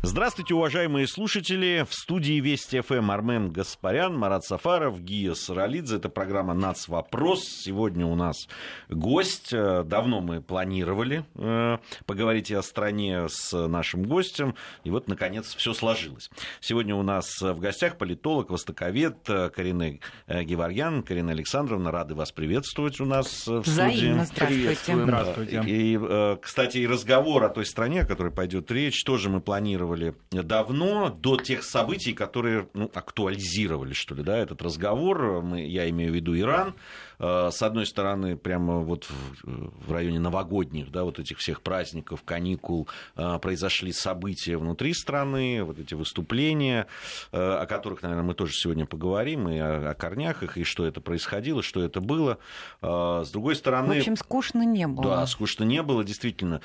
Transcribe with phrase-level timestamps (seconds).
[0.00, 1.84] Здравствуйте, уважаемые слушатели.
[1.88, 5.96] В студии Вести ФМ Армен Гаспарян, Марат Сафаров, Гия Саралидзе.
[5.96, 6.86] Это программа «Нац.
[6.86, 7.42] Вопрос».
[7.42, 8.46] Сегодня у нас
[8.88, 9.50] гость.
[9.50, 14.54] Давно мы планировали э, поговорить о стране с нашим гостем.
[14.84, 16.30] И вот, наконец, все сложилось.
[16.60, 21.02] Сегодня у нас в гостях политолог, востоковед Карина Геворгян.
[21.02, 24.26] Карина Александровна, рады вас приветствовать у нас в Взаимно.
[24.26, 24.74] студии.
[24.74, 25.02] Здравствуйте.
[25.02, 25.62] Здравствуйте.
[25.66, 29.87] И, э, кстати, и разговор о той стране, о которой пойдет речь, тоже мы планировали
[29.88, 35.42] планировали давно, до тех событий, которые ну, актуализировали, что ли, да, этот разговор.
[35.42, 36.74] Мы, я имею в виду Иран.
[37.18, 39.06] Э, с одной стороны, прямо вот
[39.42, 45.78] в районе новогодних, да, вот этих всех праздников, каникул, э, произошли события внутри страны, вот
[45.78, 46.86] эти выступления,
[47.32, 51.00] э, о которых, наверное, мы тоже сегодня поговорим, и о, корнях их, и что это
[51.00, 52.38] происходило, что это было.
[52.80, 53.96] С другой стороны...
[53.96, 55.16] В общем, скучно не было.
[55.16, 56.60] Да, скучно не было, действительно.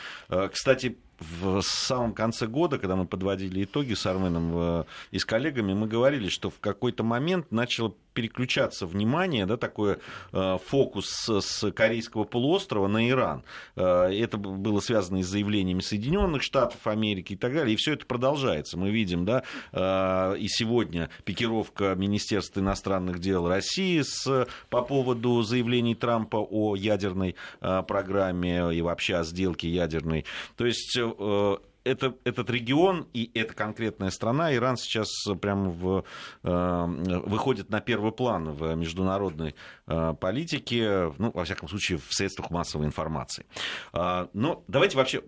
[0.52, 0.98] Кстати,
[1.40, 6.30] в самом конце года, когда мы подводили итоги с Арменом и с коллегами, мы говорили,
[6.30, 9.98] что в какой-то момент начало переключаться внимание, да, такой
[10.32, 13.44] э, фокус с, с Корейского полуострова на Иран.
[13.76, 17.74] Э, это было связано и с заявлениями Соединенных Штатов Америки и так далее.
[17.74, 18.78] И все это продолжается.
[18.78, 25.96] Мы видим, да, э, и сегодня пикировка Министерства иностранных дел России с, по поводу заявлений
[25.96, 30.26] Трампа о ядерной э, программе и вообще о сделке ядерной.
[30.56, 35.10] То есть э, это, этот регион и эта конкретная страна, Иран сейчас
[35.42, 36.04] прямо в,
[36.44, 36.86] э,
[37.26, 39.56] выходит на первый план в международной
[39.88, 43.46] э, политике, ну, во всяком случае, в средствах массовой информации.
[43.94, 45.24] Э, но давайте вообще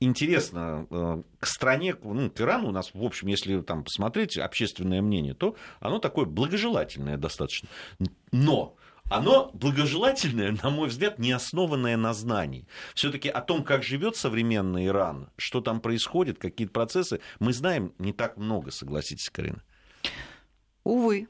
[0.00, 5.02] интересно, э, к стране, ну, к Ирану у нас, в общем, если там посмотреть общественное
[5.02, 7.68] мнение, то оно такое благожелательное достаточно.
[8.32, 8.76] Но
[9.08, 12.66] оно благожелательное, на мой взгляд, не основанное на знании.
[12.94, 18.12] Все-таки о том, как живет современный Иран, что там происходит, какие процессы, мы знаем не
[18.12, 19.62] так много, согласитесь, Карина.
[20.84, 21.28] Увы,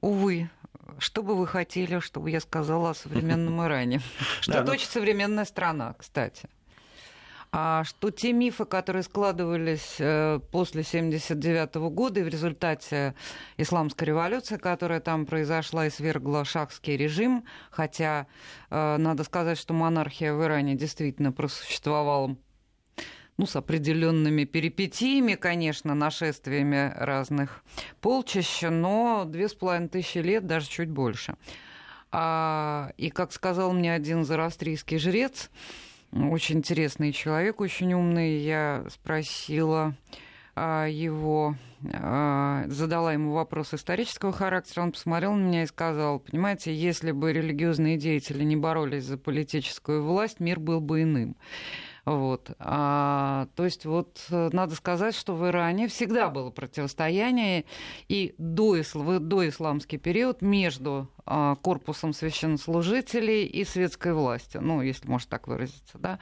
[0.00, 0.50] увы.
[0.98, 4.00] Что бы вы хотели, чтобы я сказала о современном Иране?
[4.40, 6.48] Что точит современная страна, кстати?
[7.54, 13.14] А что те мифы, которые складывались э, после 1979 года и в результате
[13.58, 18.26] исламской революции, которая там произошла и свергла шахский режим, хотя
[18.70, 22.36] э, надо сказать, что монархия в Иране действительно просуществовала
[23.36, 27.64] ну, с определенными перипетиями, конечно, нашествиями разных
[28.00, 31.36] полчищ, но две с половиной тысячи лет, даже чуть больше.
[32.10, 35.50] А, и, как сказал мне один зарастрийский жрец,
[36.12, 38.38] очень интересный человек, очень умный.
[38.38, 39.94] Я спросила
[40.54, 41.56] а, его,
[41.94, 47.32] а, задала ему вопрос исторического характера, он посмотрел на меня и сказал, понимаете, если бы
[47.32, 51.36] религиозные деятели не боролись за политическую власть, мир был бы иным.
[52.04, 52.50] Вот.
[52.58, 57.64] А, то есть вот э, надо сказать, что в Иране всегда было противостояние
[58.08, 58.82] и до,
[59.20, 65.96] до исламский период между а, корпусом священнослужителей и светской властью, ну, если можно так выразиться,
[65.96, 66.18] да.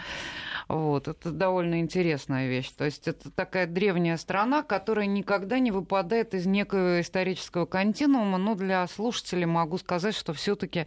[0.69, 1.09] Вот.
[1.09, 2.71] Это довольно интересная вещь.
[2.77, 8.55] То есть это такая древняя страна, которая никогда не выпадает из некого исторического континуума, но
[8.55, 10.87] для слушателей могу сказать, что все таки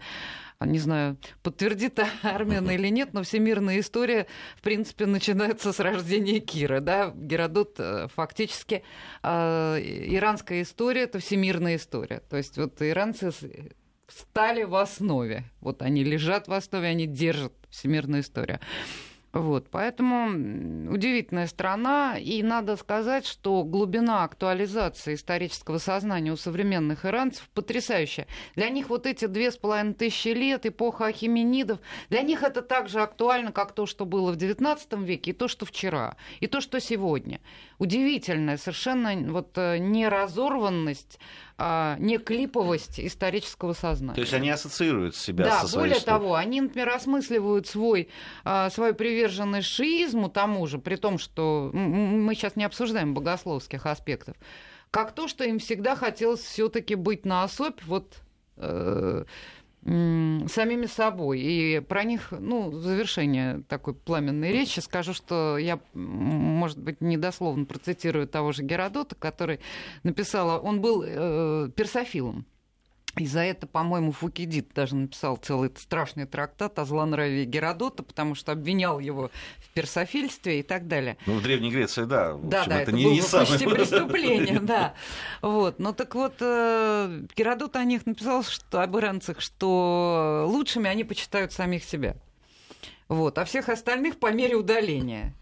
[0.62, 4.28] не знаю, подтвердит Армен или нет, но всемирная история,
[4.58, 6.80] в принципе, начинается с рождения Кира.
[6.80, 7.12] Да?
[7.16, 8.84] Геродот э, фактически
[9.22, 9.28] э,
[9.80, 12.22] иранская история– это всемирная история.
[12.30, 13.32] То есть вот иранцы
[14.08, 15.44] стали в основе.
[15.62, 18.60] Вот они лежат в основе, они держат всемирную историю.
[19.34, 27.50] Вот, поэтому удивительная страна, и надо сказать, что глубина актуализации исторического сознания у современных иранцев
[27.56, 28.28] потрясающая.
[28.56, 31.80] Для них вот эти две с половиной тысячи лет, эпоха ахименидов,
[32.12, 35.48] для них это так же актуально, как то, что было в XIX веке, и то,
[35.48, 37.42] что вчера, и то, что сегодня.
[37.84, 41.20] Удивительная совершенно вот э, неразорванность
[41.58, 44.16] а, не клиповость исторического сознания.
[44.16, 46.20] То есть они ассоциируют себя да, со своей более историей.
[46.20, 48.10] того, они, например, осмысливают свой,
[48.46, 54.38] а, свою приверженность шиизму тому же, при том, что мы сейчас не обсуждаем богословских аспектов,
[54.90, 58.16] как то, что им всегда хотелось все-таки быть на особь, вот
[58.58, 59.26] э,
[59.86, 61.42] самими собой.
[61.42, 68.28] И про них, ну, завершение такой пламенной речи скажу, что я, может быть, недословно процитирую
[68.28, 69.60] того же Геродота, который
[70.04, 72.46] написал, он был э, персофилом.
[73.18, 78.52] И за это, по-моему, Фукидид даже написал целый страшный трактат о злонравии Геродота, потому что
[78.52, 79.30] обвинял его
[79.60, 81.18] в персофильстве и так далее.
[81.28, 82.34] Ну, в Древней Греции, да.
[82.34, 83.76] В да, общем, да, это, это не, было не почти самое...
[83.76, 84.96] преступление, да.
[85.44, 85.78] Вот.
[85.78, 91.54] Ну, так вот, э, Геродот о них написал, что об иранцах, что лучшими они почитают
[91.54, 92.16] самих себя.
[93.10, 93.38] Вот.
[93.38, 95.36] А всех остальных по мере удаления.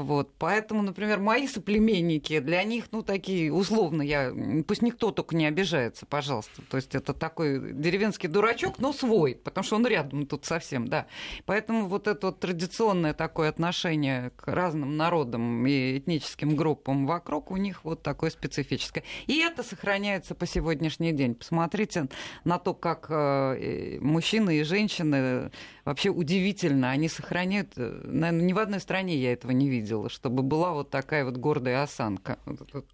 [0.00, 0.32] Вот.
[0.38, 4.32] Поэтому, например, мои соплеменники, для них, ну, такие, условно, я,
[4.66, 6.62] пусть никто только не обижается, пожалуйста.
[6.70, 11.06] То есть это такой деревенский дурачок, но свой, потому что он рядом тут совсем, да.
[11.46, 17.56] Поэтому вот это вот традиционное такое отношение к разным народам и этническим группам вокруг у
[17.56, 19.04] них вот такое специфическое.
[19.26, 21.34] И это сохраняется по сегодняшний день.
[21.34, 22.08] Посмотрите
[22.44, 25.50] на то, как э, мужчины и женщины
[25.84, 30.42] вообще удивительно, они сохраняют, э, наверное, ни в одной стране я этого не видела, чтобы
[30.42, 32.38] была вот такая вот гордая осанка.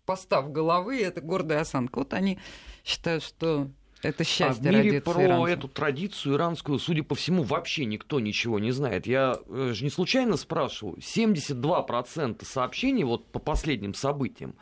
[0.06, 2.00] Постав головы, это гордая осанка.
[2.00, 2.38] Вот они
[2.84, 3.68] считают, что
[4.02, 5.44] это счастье а в мире про иранцам.
[5.46, 9.06] эту традицию иранскую, судя по всему, вообще никто ничего не знает.
[9.06, 10.98] Я э, же не случайно спрашиваю.
[10.98, 14.54] 72% сообщений вот по последним событиям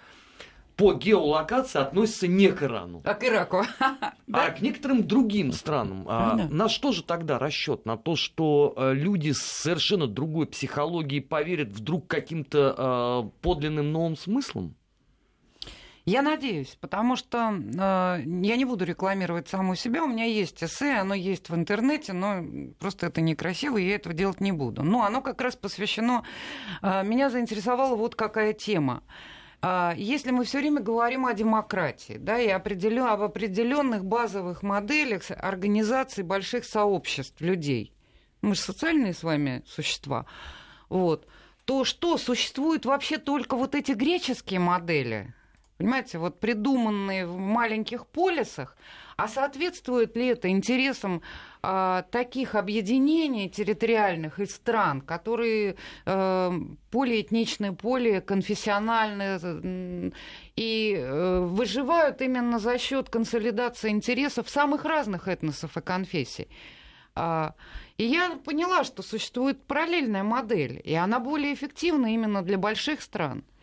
[0.76, 3.02] по геолокации относятся не к Ирану.
[3.04, 3.64] А к Ираку.
[4.32, 6.04] А к некоторым другим странам.
[6.08, 7.86] А на что же тогда расчет?
[7.86, 14.16] На то, что э, люди с совершенно другой психологией поверят вдруг каким-то э, подлинным новым
[14.16, 14.74] смыслом?
[16.04, 20.04] Я надеюсь, потому что э, я не буду рекламировать саму себя.
[20.04, 22.44] У меня есть эссе, оно есть в интернете, но
[22.78, 24.82] просто это некрасиво, и я этого делать не буду.
[24.82, 26.24] Но оно как раз посвящено...
[26.82, 29.02] Э, меня заинтересовала вот какая тема.
[29.06, 29.35] Э,
[29.96, 36.22] если мы все время говорим о демократии, да, и определен, об определенных базовых моделях организации
[36.22, 37.92] больших сообществ людей,
[38.42, 40.26] мы же социальные с вами существа,
[40.88, 41.26] вот,
[41.64, 45.34] то что, существуют вообще только вот эти греческие модели,
[45.78, 48.76] Понимаете, вот придуманные в маленьких полисах,
[49.16, 51.20] а соответствует ли это интересам
[51.66, 56.52] э, таких объединений территориальных и стран, которые э,
[56.90, 60.12] полиэтничные, поликонфессиональные
[60.56, 66.48] и э, выживают именно за счет консолидации интересов самых разных этносов и конфессий?
[67.14, 67.54] А,
[67.98, 73.44] и я поняла, что существует параллельная модель, и она более эффективна именно для больших стран–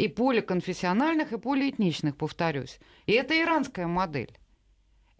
[0.00, 2.78] и поликонфессиональных, и полиэтничных, повторюсь.
[3.06, 4.32] И это иранская модель.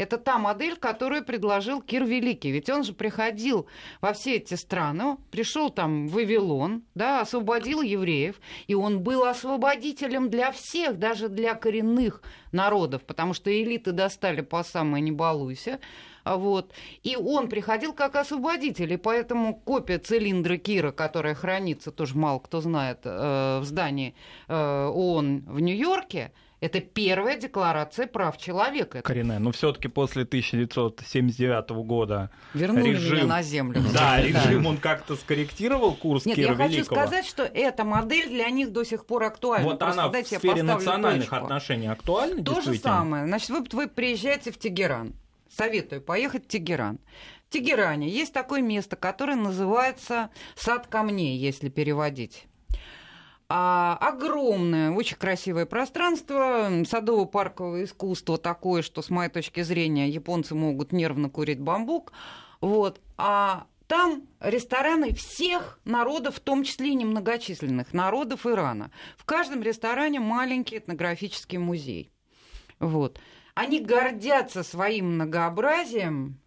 [0.01, 2.51] Это та модель, которую предложил Кир Великий.
[2.53, 3.67] Ведь он же приходил
[4.01, 10.31] во все эти страны, пришел там в Вавилон, да, освободил евреев, и он был освободителем
[10.31, 15.81] для всех, даже для коренных народов, потому что элиты достали по самое не балуйся.
[16.25, 16.73] Вот.
[17.03, 22.63] И он приходил как освободитель, и поэтому копия цилиндра Кира, которая хранится, тоже мало кто
[22.63, 24.15] знает, э, в здании
[24.49, 29.03] э, ООН в Нью-Йорке, это первая декларация прав человека.
[29.03, 29.39] Коренная.
[29.39, 33.17] Но все-таки после 1979 года Вернули режим...
[33.17, 33.83] меня на землю.
[33.93, 38.51] Да, режим он как-то скорректировал курс Нет, Кира я хочу сказать, что эта модель для
[38.51, 39.69] них до сих пор актуальна.
[39.69, 41.45] Вот Просто она в сфере национальных точку.
[41.45, 43.27] отношений актуальна, То же самое.
[43.27, 45.15] Значит, вы, вы приезжаете в Тегеран
[45.51, 46.99] советую поехать в Тегеран.
[47.49, 52.47] В Тегеране есть такое место, которое называется «Сад камней», если переводить.
[53.53, 60.93] А, огромное, очень красивое пространство, садово-парковое искусство такое, что, с моей точки зрения, японцы могут
[60.93, 62.13] нервно курить бамбук.
[62.61, 63.01] Вот.
[63.17, 68.93] А там рестораны всех народов, в том числе и немногочисленных народов Ирана.
[69.17, 72.13] В каждом ресторане маленький этнографический музей.
[72.79, 73.19] Вот
[73.55, 76.39] они гордятся своим многообразием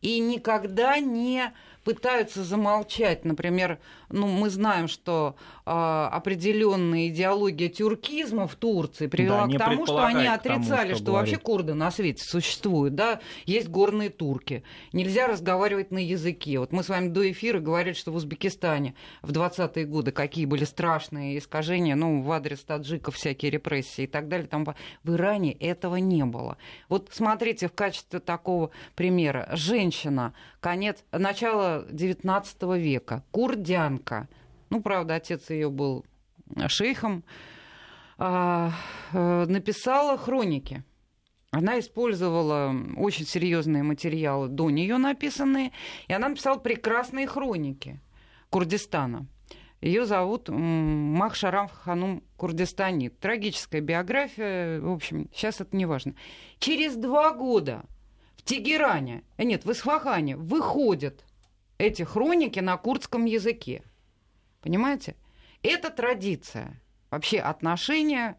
[0.00, 1.52] и никогда не
[1.84, 3.24] пытаются замолчать.
[3.24, 3.78] Например,
[4.12, 10.04] ну, мы знаем, что э, определенная идеология тюркизма в Турции привела да, к тому, что
[10.04, 12.94] они отрицали, тому, что, что вообще курды на свете существуют.
[12.94, 13.20] Да?
[13.46, 14.62] Есть горные турки.
[14.92, 16.58] Нельзя разговаривать на языке.
[16.58, 20.64] Вот мы с вами до эфира говорили, что в Узбекистане в 20-е годы какие были
[20.64, 24.46] страшные искажения, ну, в адрес таджиков всякие репрессии и так далее.
[24.46, 24.66] Там
[25.04, 26.56] в Иране этого не было.
[26.88, 29.48] Вот смотрите, в качестве такого примера.
[29.52, 34.01] Женщина, конец, начало 19 века, курдянка.
[34.70, 36.04] Ну, правда, отец ее был
[36.68, 37.24] шейхом.
[38.18, 38.72] А,
[39.12, 40.84] э, написала хроники.
[41.50, 45.72] Она использовала очень серьезные материалы до нее написанные,
[46.08, 48.00] и она написала прекрасные хроники
[48.48, 49.26] Курдистана.
[49.82, 53.08] Ее зовут Махшарам Ханум Курдистани.
[53.08, 56.14] Трагическая биография, в общем, сейчас это не важно.
[56.58, 57.82] Через два года
[58.36, 61.26] в Тегеране, э, нет, в Исфахане выходят
[61.78, 63.82] эти хроники на курдском языке.
[64.62, 65.16] Понимаете?
[65.62, 66.80] Это традиция.
[67.10, 68.38] Вообще отношения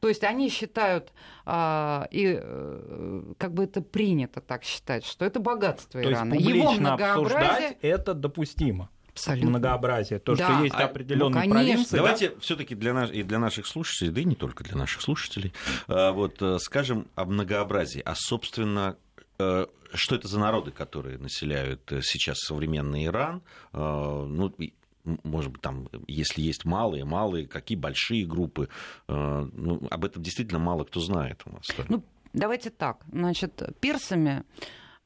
[0.00, 1.12] то есть они считают,
[1.46, 6.34] а, и э, как бы это принято так считать, что это богатство То Ирана.
[6.34, 8.90] Есть Его многообразие это допустимо.
[9.08, 9.50] Абсолютно.
[9.50, 10.52] Многообразие, то, да.
[10.52, 11.96] что есть определенные а, ну, провинции.
[11.96, 12.34] Давайте да?
[12.40, 15.54] все-таки для нас и для наших слушателей, да и не только для наших слушателей,
[15.88, 18.98] а, вот э, скажем о многообразии, а собственно
[19.38, 23.40] Э, что это за народы, которые населяют сейчас современный Иран?
[23.72, 24.52] Ну,
[25.24, 28.68] может быть, там, если есть малые, малые, какие большие группы.
[29.08, 31.66] Э, ну, об этом действительно мало кто знает у нас.
[31.88, 33.04] Ну, давайте так.
[33.10, 34.44] Значит, персами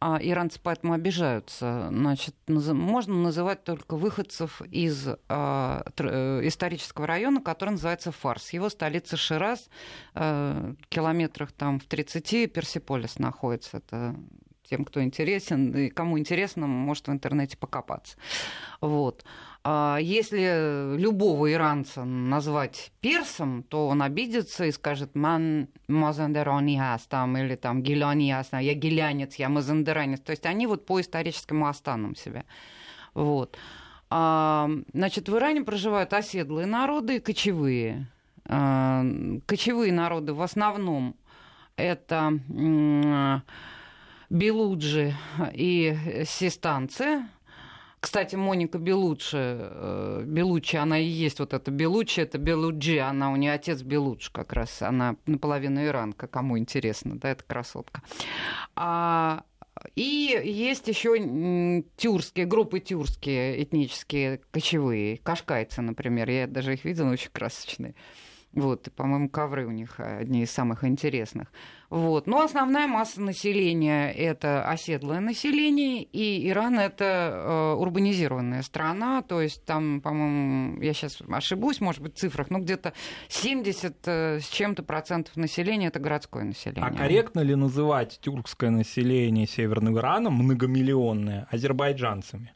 [0.02, 1.88] а иранцы поэтому обижаются.
[1.90, 8.54] Значит, можно называть только выходцев из а, э, исторического района, который называется Фарс.
[8.54, 9.68] Его столица Шираз,
[10.14, 13.76] э, километрах там в 30 Персиполис находится.
[13.76, 14.16] Это
[14.62, 18.16] тем, кто интересен, и кому интересно, может в интернете покопаться.
[18.80, 19.24] Вот.
[19.62, 27.82] Если любого иранца назвать персом, то он обидится и скажет «ман мазандерониас» там, или там
[27.82, 30.20] «гиляниас», «я гилянец», «я мазандеранец».
[30.20, 32.44] То есть они вот по историческим астанам себя.
[33.12, 33.58] Вот.
[34.08, 38.08] А, значит, в Иране проживают оседлые народы и кочевые.
[38.46, 39.04] А,
[39.46, 41.16] кочевые народы в основном
[41.76, 42.32] это
[44.30, 45.14] белуджи
[45.52, 47.26] и систанцы,
[48.00, 53.36] кстати, Моника Белучи, э, Белучи, она и есть вот эта Белучи, это Белуджи, она у
[53.36, 58.02] нее отец Белуч как раз, она наполовину иранка, кому интересно, да, это красотка.
[58.74, 59.44] А,
[59.96, 67.30] и есть еще тюркские, группы тюркские, этнические, кочевые, кашкайцы, например, я даже их видела, очень
[67.30, 67.94] красочные.
[68.52, 71.52] Вот, по-моему, ковры у них одни из самых интересных.
[71.88, 72.26] Вот.
[72.26, 79.64] Но основная масса населения– это оседлое население, и Иран– это э, урбанизированная страна, то есть
[79.64, 82.92] там, по-моему, я сейчас ошибусь, может быть, в цифрах, но где-то
[83.28, 86.84] 70 э, с чем-то процентов населения– это городское население.
[86.84, 92.52] А корректно ли называть тюркское население Северного Ирана многомиллионное азербайджанцами?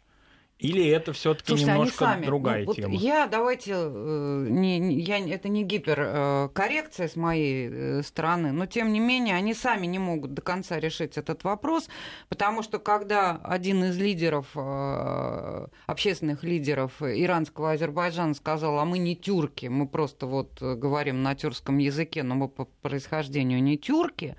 [0.65, 2.95] Или это все-таки немножко сами, другая ну, тема?
[2.95, 8.99] я давайте э, не, я, это не гиперкоррекция с моей э, стороны, но тем не
[8.99, 11.91] менее они сами не могут до конца решить этот вопрос,
[12.31, 19.17] потому что когда один из лидеров, э, общественных лидеров иранского Азербайджана сказал, а мы не
[19.17, 24.35] тюрки, мы просто вот говорим на тюркском языке, но мы по происхождению не тюрки,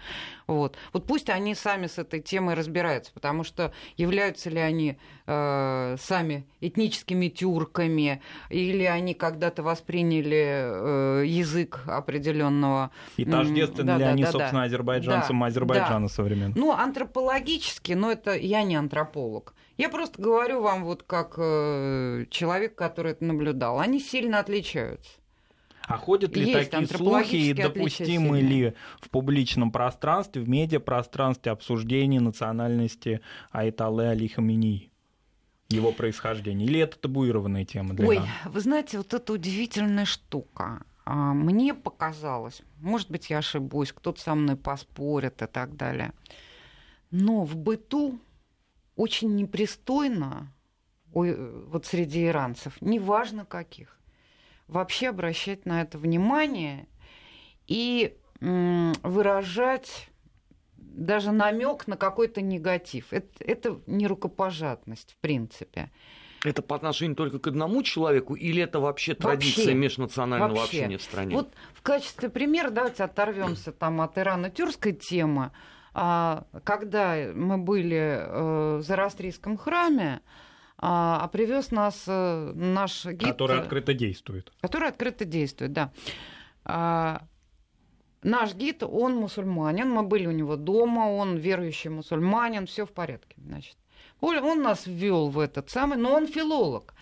[0.48, 5.96] вот, вот пусть они сами с этой темой разбираются, потому что являются ли они э,
[6.00, 12.92] сами этническими тюрками, или они когда-то восприняли э, язык определенного...
[13.18, 16.14] И тождественны да, ли да, они, да, собственно, да, азербайджанцам да, Азербайджана да.
[16.14, 16.60] современного?
[16.60, 19.56] Ну, антропологически, но это я не антрополог.
[19.78, 23.80] Я просто говорю вам вот как э, человек, который это наблюдал.
[23.80, 25.12] Они сильно отличаются.
[25.88, 32.20] А ходят ли Есть такие слухи и допустимы ли в публичном пространстве, в медиапространстве обсуждение
[32.22, 34.92] национальности Айталы Али Хаминии?
[35.70, 36.66] его происхождения?
[36.66, 40.84] Или это табуированная тема для Ой, вы знаете, вот это удивительная штука.
[41.06, 46.14] А, мне показалось, может быть, я ошибусь, кто-то со мной поспорит и так далее.
[47.12, 48.20] Но в быту
[48.96, 50.52] очень непристойно
[51.12, 53.98] вот среди иранцев, неважно каких,
[54.68, 56.88] вообще обращать на это внимание
[57.68, 60.10] и выражать
[60.78, 63.12] даже намек на какой-то негатив.
[63.12, 65.92] Это, это не рукопожатность, в принципе.
[66.44, 70.78] Это по отношению только к одному человеку, или это вообще традиция вообще, межнационального вообще.
[70.78, 71.36] общения в стране?
[71.36, 75.52] Вот в качестве примера давайте оторвемся там от ирано-тюркской темы.
[75.94, 80.22] А, когда мы были э, в Зарастрийском храме,
[80.78, 83.30] а, а привез нас э, наш гид...
[83.30, 84.52] Который открыто действует.
[84.62, 85.92] Который открыто действует, да.
[86.64, 87.22] А,
[88.26, 93.36] Наш гид, он мусульманин, мы были у него дома, он верующий мусульманин, все в порядке,
[93.38, 93.78] значит.
[94.20, 96.96] Он нас ввел в этот самый, но он филолог.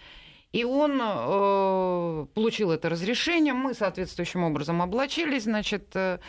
[0.51, 6.19] И он э, получил это разрешение, мы соответствующим образом облачились, значит, э,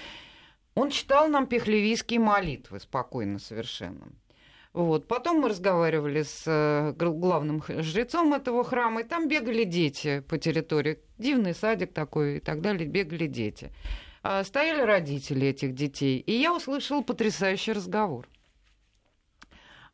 [0.76, 4.06] он читал нам пехлевийские молитвы спокойно совершенно.
[4.74, 5.06] Вот.
[5.06, 10.98] Потом мы разговаривали с э, главным жрецом этого храма, и там бегали дети по территории.
[11.16, 13.70] Дивный садик такой и так далее, бегали дети.
[14.24, 18.28] А, стояли родители этих детей, и я услышала потрясающий разговор.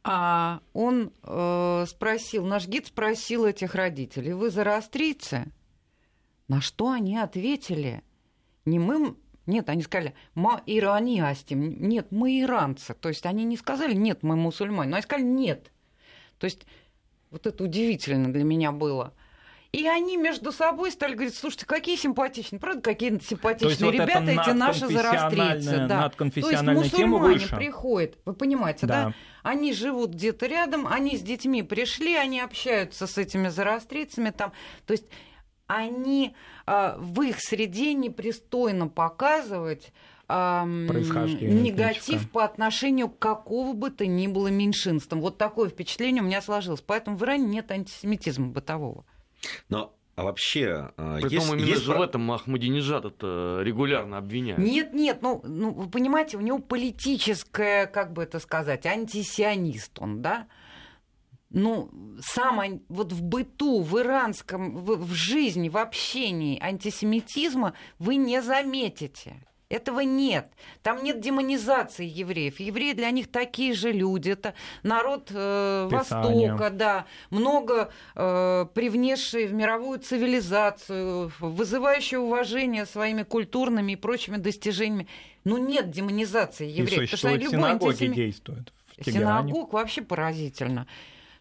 [0.03, 5.53] А он э, спросил, наш гид спросил этих родителей, вы зороастрийцы?
[6.49, 8.03] На что они ответили?
[8.65, 9.15] Не мы,
[9.47, 12.95] нет, они сказали, ма ирани астим, нет, мы иранцы.
[12.95, 15.71] То есть они не сказали, нет, мы мусульмане, но они сказали, нет.
[16.39, 16.67] То есть
[17.31, 19.15] вот это удивительно для меня было.
[19.73, 24.51] И они между собой стали говорить, слушайте, какие симпатичные, правда, какие симпатичные ребята вот эти
[24.51, 25.87] наши зарастрийцы.
[25.87, 26.09] Да.
[26.09, 29.05] То есть мусульмане приходят, вы понимаете, да.
[29.05, 29.15] да?
[29.45, 34.53] Они живут где-то рядом, они с детьми пришли, они общаются с этими зарастрийцами там.
[34.87, 35.07] То есть
[35.71, 36.35] они
[36.67, 39.93] а, в их среде непристойно показывать
[41.49, 45.21] негатив по отношению к какого бы то ни было меньшинством.
[45.21, 46.83] Вот такое впечатление у меня сложилось.
[46.83, 49.05] Поэтому в Иране нет антисемитизма бытового.
[49.69, 51.83] Но а вообще, Притом есть, именно есть...
[51.83, 54.61] же в этом Ахмадинежад это регулярно обвиняют.
[54.61, 60.23] Нет, нет, ну, ну, вы понимаете, у него политическое, как бы это сказать, антисионист он,
[60.23, 60.47] да?
[61.51, 61.91] Ну,
[62.23, 69.45] сам вот в быту, в иранском, в, в жизни, в общении антисемитизма вы не заметите.
[69.69, 70.49] Этого нет.
[70.83, 72.59] Там нет демонизации евреев.
[72.59, 74.31] Евреи для них такие же люди.
[74.31, 83.93] Это народ э, Востока, да, много э, привнесший в мировую цивилизацию, вызывающий уважение своими культурными
[83.93, 85.07] и прочими достижениями.
[85.45, 87.03] Ну нет демонизации евреев.
[87.03, 88.15] И существуют синагоги антисеми...
[88.15, 88.73] действуют.
[89.01, 90.89] Синагог вообще поразительно.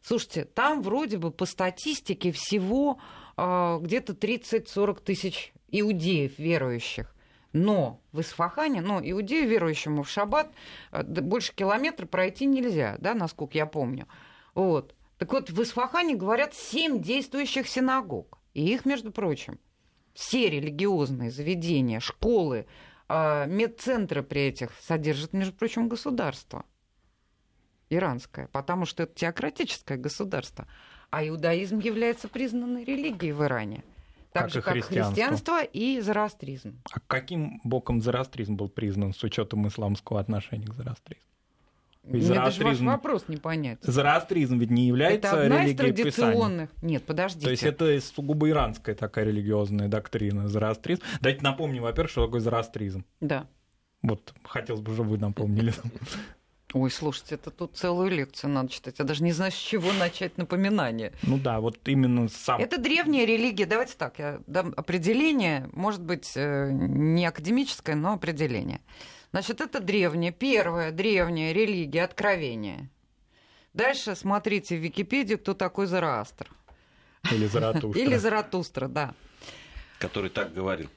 [0.02, 3.00] Слушайте, там вроде бы по статистике всего
[3.38, 7.14] э, где-то 30-40 тысяч иудеев верующих.
[7.52, 10.52] Но в Исфахане, ну, иудею, верующему в шаббат,
[10.92, 14.08] э, больше километра пройти нельзя, да, насколько я помню.
[14.54, 14.96] Вот.
[15.18, 18.38] Так вот, в Исфахане, говорят, семь действующих синагог.
[18.54, 19.60] И их, между прочим,
[20.14, 22.68] все религиозные заведения, школы,
[23.10, 26.66] э, медцентры при этих содержат, между прочим, государство
[27.90, 30.68] иранское, потому что это теократическое государство.
[31.10, 33.84] А иудаизм является признанной религией в Иране–
[34.32, 36.80] так как же, как христианство и зороастризм.
[36.92, 41.24] А каким боком зороастризм был признан с учетом исламского отношения к зороастризму?
[42.04, 43.80] Ведь Мне даже ваш вопрос не понять.
[43.82, 46.70] Зороастризм ведь не является это одна религией из традиционных.
[46.72, 46.92] Писания.
[46.94, 47.46] Нет, подождите.
[47.46, 51.02] То есть это сугубо иранская такая религиозная доктрина, зороастризм.
[51.22, 53.06] Дайте напомним, во-первых, что такое зороастризм.
[53.20, 53.48] Да.
[54.02, 55.74] Вот, хотелось бы, чтобы вы напомнили.
[56.74, 59.00] Ой, слушайте, это тут целую лекцию надо читать.
[59.00, 61.14] Я даже не знаю, с чего начать напоминание.
[61.24, 62.62] Ну да, вот именно сам...
[62.62, 63.66] Это древняя религия.
[63.66, 68.82] Давайте так, я дам определение, может быть, э, не академическое, но определение.
[69.32, 72.92] Значит, это древняя, первая древняя религия откровения.
[73.74, 76.52] Дальше смотрите в Википедии, кто такой Зараастр.
[77.32, 78.02] Или Заратустра.
[78.02, 79.16] Или Заратустра, да.
[79.98, 80.90] Который так говорил.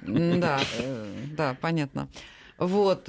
[0.00, 2.08] Да, э, да, понятно.
[2.56, 3.06] Вот.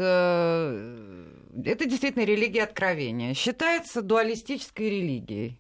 [1.65, 3.33] Это действительно религия откровения.
[3.33, 5.59] Считается дуалистической религией.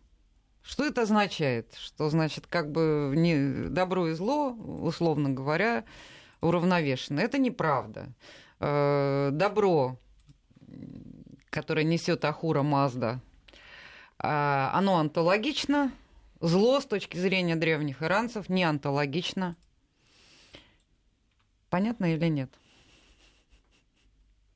[0.63, 1.73] Что это означает?
[1.75, 5.83] Что значит, как бы не добро и зло, условно говоря,
[6.41, 7.19] уравновешено.
[7.19, 8.07] Это неправда.
[8.59, 9.99] Э, добро,
[11.49, 13.19] которое несет Ахура Мазда,
[14.19, 15.91] э, оно антологично.
[16.39, 19.55] Зло с точки зрения древних иранцев не антологично.
[21.69, 22.51] Понятно или нет?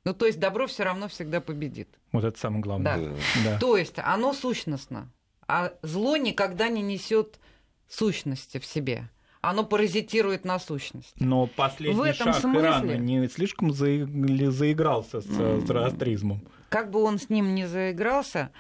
[0.08, 1.90] Ну, то есть добро все равно всегда победит.
[2.14, 2.98] Вот это самое главное.
[2.98, 3.12] Да.
[3.44, 3.60] Да.
[3.60, 5.12] То есть оно сущностно,
[5.50, 7.42] а зло никогда не несет
[7.90, 9.10] сущности в себе.
[9.42, 11.14] Оно паразитирует на сущность.
[11.20, 12.62] Но последний в этом шаг смысле...
[12.62, 16.48] Ирана не слишком заигрался с зороастризмом.
[16.70, 18.52] Как бы он с ним не заигрался,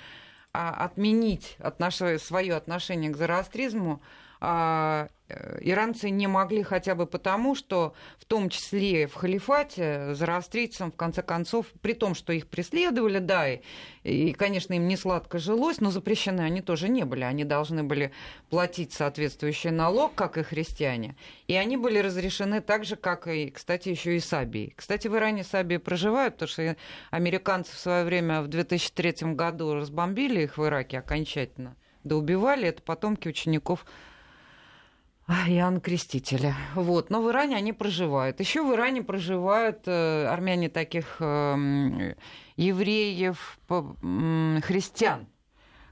[0.52, 1.96] а отменить отнош...
[2.22, 4.02] свое отношение к зороастризму
[4.39, 11.21] иранцы не могли хотя бы потому, что в том числе в халифате зороастрийцам, в конце
[11.21, 13.62] концов, при том, что их преследовали, да, и,
[14.04, 17.23] и, конечно, им не сладко жилось, но запрещены они тоже не были.
[17.23, 18.12] Они должны были
[18.50, 21.17] платить соответствующий налог, как и христиане.
[21.47, 24.73] И они были разрешены так же, как и, кстати, еще и сабии.
[24.78, 26.78] Кстати, в Иране сабии проживают, потому что
[27.12, 32.69] американцы в свое время в 2003 году разбомбили их в Ираке окончательно, да убивали.
[32.69, 33.86] Это потомки учеников
[35.28, 36.56] Иоанна Крестителя.
[36.74, 37.10] Вот.
[37.10, 38.40] Но в Иране они проживают.
[38.40, 42.16] Еще в Иране проживают э, армяне таких э,
[42.56, 45.28] евреев, э, христиан,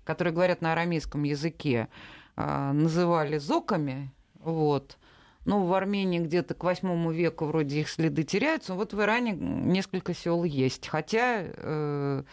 [0.05, 1.89] которые говорят на арамейском языке,
[2.37, 4.13] э, называли зоками.
[4.39, 4.97] Вот.
[5.43, 8.73] Ну, в Армении где-то к восьмому веку вроде их следы теряются.
[8.73, 10.87] Вот в Иране несколько сел есть.
[10.87, 12.23] Хотя э,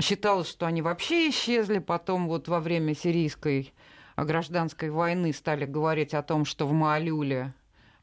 [0.00, 1.78] считалось, что они вообще исчезли.
[1.78, 3.72] Потом вот во время сирийской
[4.16, 7.54] гражданской войны стали говорить о том, что в Маалюле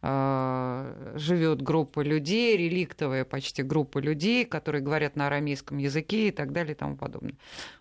[0.01, 6.51] э, живет группа людей, реликтовая почти группа людей, которые говорят на арамейском языке и так
[6.51, 7.35] далее и тому подобное.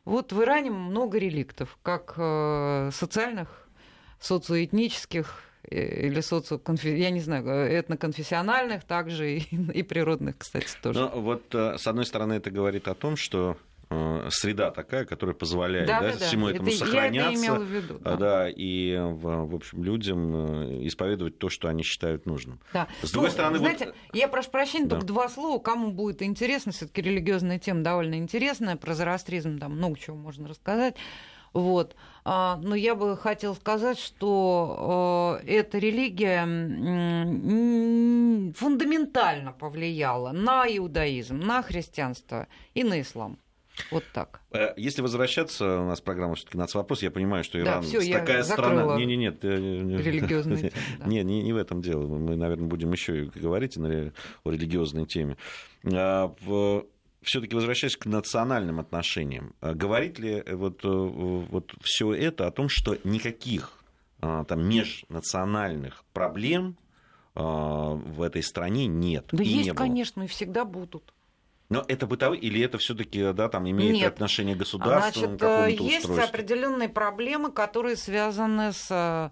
[0.05, 3.69] Вот в Иране много реликтов, как э, социальных,
[4.21, 6.89] социоэтнических э, или социоконфи...
[6.89, 9.39] я не знаю, этноконфессиональных также и,
[9.73, 11.01] и природных, кстати, тоже.
[11.01, 13.57] Но вот с одной стороны это говорит о том, что
[14.31, 17.45] среда такая, которая позволяет да, да, да, всему этому это, сохраняться.
[17.45, 18.17] Я это в виду, да.
[18.17, 22.61] да, и, в, в общем, людям э, исповедовать то, что они считают нужным.
[22.73, 22.89] Да.
[23.03, 23.95] С другой ну, стороны, знаете, вот...
[24.13, 24.97] я прошу прощения, да.
[24.97, 29.99] только два слова, кому будет интересно, все-таки религиозная тема довольно интересная, про зороастризм там много
[29.99, 30.97] чего можно рассказать.
[31.55, 31.97] Вот.
[32.25, 36.45] А, но я бы хотела сказать, что э, эта религия
[38.55, 43.39] фундаментально повлияла на иудаизм, на христианство и на ислам.
[43.91, 44.41] Вот так.
[44.51, 48.43] Э, если возвращаться, у нас программа все-таки вопрос, я понимаю, что Иран да, всё, такая
[48.43, 48.97] страна.
[48.97, 50.73] Не, не, нет, религиозная
[51.07, 52.07] Не, не, не в этом дело.
[52.07, 54.13] Мы, наверное, будем еще говорить о
[54.45, 55.37] религиозной теме.
[55.85, 56.35] А,
[57.23, 62.97] все-таки возвращаясь к национальным отношениям, а говорит ли вот, вот все это о том, что
[63.05, 63.73] никаких
[64.21, 66.77] а, там межнациональных проблем
[67.35, 69.27] в этой стране нет?
[69.31, 71.15] Да есть, не конечно, и всегда будут.
[71.69, 74.13] Но это бытовые или это все-таки да, там имеет Нет.
[74.13, 75.27] отношение к государству?
[75.27, 76.25] Значит, э, есть устройству?
[76.25, 79.31] определенные проблемы, которые связаны с э,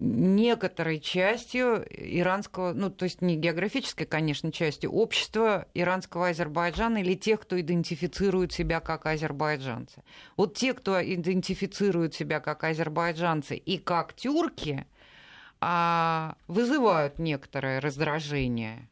[0.00, 7.40] некоторой частью иранского, ну, то есть не географической, конечно, частью общества иранского Азербайджана или тех,
[7.40, 10.02] кто идентифицирует себя как азербайджанцы.
[10.36, 14.86] Вот те, кто идентифицирует себя как азербайджанцы и как тюрки,
[15.60, 18.88] а, вызывают некоторое раздражение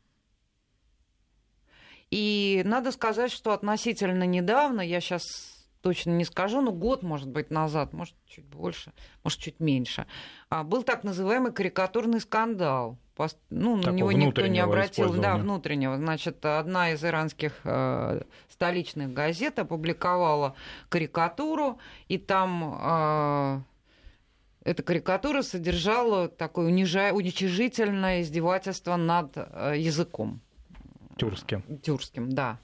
[2.11, 7.51] и надо сказать, что относительно недавно, я сейчас точно не скажу, но год, может быть,
[7.51, 8.93] назад, может, чуть больше,
[9.23, 10.07] может, чуть меньше,
[10.49, 12.99] а, был так называемый карикатурный скандал.
[13.51, 15.13] Ну, на него никто не обратил.
[15.15, 15.97] Да, внутреннего.
[15.97, 20.55] Значит, одна из иранских э, столичных газет опубликовала
[20.89, 23.61] карикатуру, и там э,
[24.63, 27.13] эта карикатура содержала такое унижа...
[27.13, 30.41] уничижительное издевательство над э, языком.
[31.19, 31.63] Тюркским.
[31.83, 32.59] Тюркским, да.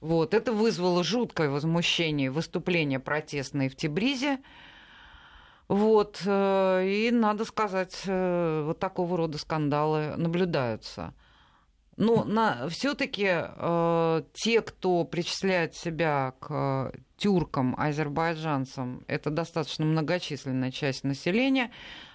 [0.00, 0.34] Вот.
[0.34, 4.38] Это вызвало жуткое возмущение выступления протестные в Тибризе.
[5.68, 6.20] Вот.
[6.26, 11.14] Э, и, надо сказать, э, вот такого рода скандалы наблюдаются.
[11.96, 21.04] Но на, все-таки э, те, кто причисляет себя к тюркам, азербайджанцам, это достаточно многочисленная часть
[21.04, 21.70] населения.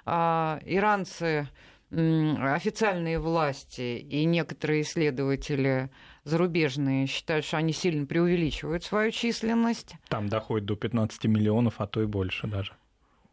[0.05, 1.47] Э, иранцы
[1.91, 5.89] официальные власти и некоторые исследователи
[6.25, 9.95] зарубежные считают, что они сильно преувеличивают свою численность.
[10.09, 12.73] Там доходит до 15 миллионов, а то и больше даже.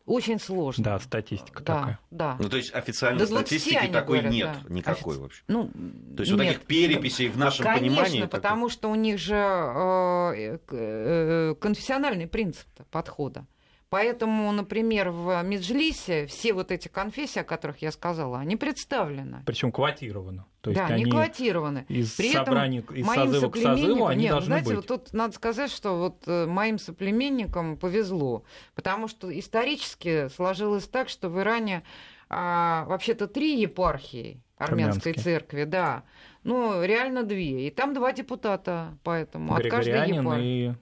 [0.06, 0.84] Очень сложно.
[0.84, 1.98] Да, статистика да, такая.
[2.10, 2.36] Да.
[2.38, 4.74] Ну, то есть официальной да, статистики такой говорят, нет, да.
[4.74, 5.22] никакой Офици...
[5.22, 5.42] вообще.
[5.48, 6.30] Ну, то есть нет.
[6.30, 8.10] вот таких переписей в нашем Конечно, понимании.
[8.10, 13.46] Конечно, потому что у них же э, э, конфессиональный принцип подхода.
[13.94, 19.44] Поэтому, например, в Меджлисе все вот эти конфессии, о которых я сказала, они представлены.
[19.46, 20.42] Причем квотированы.
[20.62, 21.86] То есть да, они квотированы.
[21.88, 24.76] Из При собраний, этом из моим созыва к созыву они нет, должны знаете, быть.
[24.78, 28.42] Вот тут надо сказать, что вот э, моим соплеменникам повезло,
[28.74, 31.84] потому что исторически сложилось так, что в Иране
[32.28, 35.38] а, вообще-то три епархии армянской Армянские.
[35.38, 36.02] церкви, да.
[36.42, 37.68] Ну, реально две.
[37.68, 40.70] И там два депутата, поэтому от каждой епархии.
[40.70, 40.74] И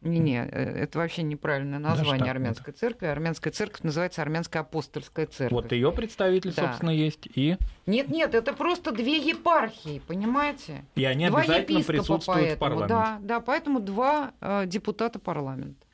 [0.00, 2.80] не, не, э, это вообще неправильное название Даже армянской это.
[2.80, 3.06] церкви.
[3.06, 5.52] Армянская церковь называется Армянская апостольская церковь.
[5.52, 6.68] Вот ее представитель, да.
[6.68, 7.56] собственно, есть и.
[7.86, 10.84] Нет, нет, это просто две епархии, понимаете?
[10.94, 12.94] И они два обязательно присутствуют поэтому, в парламенте.
[12.94, 15.87] Да, да, поэтому два э, депутата парламента.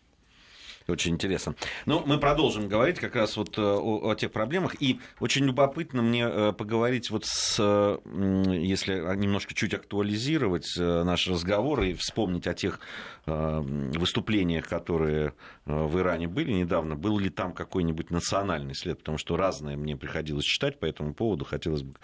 [0.87, 1.55] Очень интересно.
[1.87, 4.81] Ну, мы продолжим говорить как раз вот э, о, о тех проблемах.
[4.83, 7.59] И очень любопытно мне э, поговорить вот с,
[8.05, 12.81] если немножко чуть актуализировать э, наш разговор и вспомнить о тех
[13.27, 15.33] выступлениях, которые
[15.64, 16.94] в Иране были недавно.
[16.94, 18.99] Был ли там какой-нибудь национальный след?
[18.99, 21.47] Потому что разное мне приходилось читать по этому поводу.
[21.47, 21.94] Хотелось бы,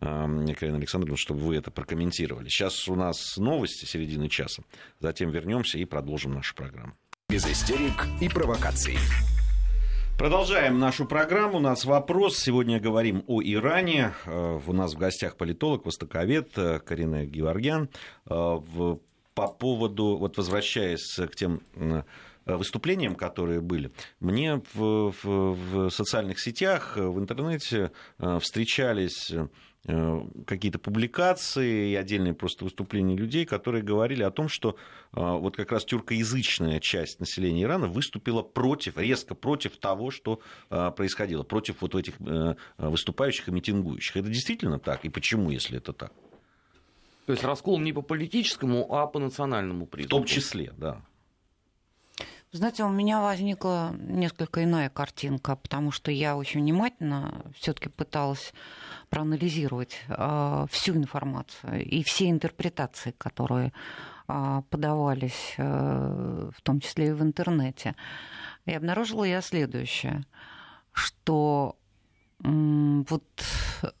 [0.00, 2.48] Карина Александровна, чтобы вы это прокомментировали.
[2.48, 4.62] Сейчас у нас новости середины часа.
[5.00, 6.94] Затем вернемся и продолжим нашу программу.
[7.30, 8.98] Без истерик и провокаций.
[10.18, 11.58] Продолжаем нашу программу.
[11.58, 12.36] У нас вопрос.
[12.36, 14.14] Сегодня говорим о Иране.
[14.26, 17.88] Э, у нас в гостях политолог, востоковед э, Карина Георгян.
[18.28, 18.58] Э,
[19.34, 21.62] по поводу, вот возвращаясь к тем
[22.46, 27.92] выступлениям, которые были, мне в, в, в социальных сетях, в интернете
[28.40, 29.32] встречались
[29.86, 34.76] какие-то публикации и отдельные просто выступления людей, которые говорили о том, что
[35.14, 40.90] э, вот как раз тюркоязычная часть населения Ирана выступила против, резко против того, что э,
[40.94, 42.14] происходило, против вот этих
[42.76, 44.16] выступающих и митингующих.
[44.16, 45.04] Это действительно так?
[45.04, 46.12] И почему, если это так?
[47.26, 50.16] То есть раскол не по политическому, а по национальному признаку.
[50.16, 51.00] В том числе, да.
[52.52, 58.52] Знаете, у меня возникла несколько иная картинка, потому что я очень внимательно все-таки пыталась
[59.08, 63.72] проанализировать э, всю информацию и все интерпретации, которые
[64.26, 67.94] э, подавались, э, в том числе и в интернете.
[68.66, 70.24] И обнаружила я следующее,
[70.90, 71.76] что
[72.40, 73.44] вот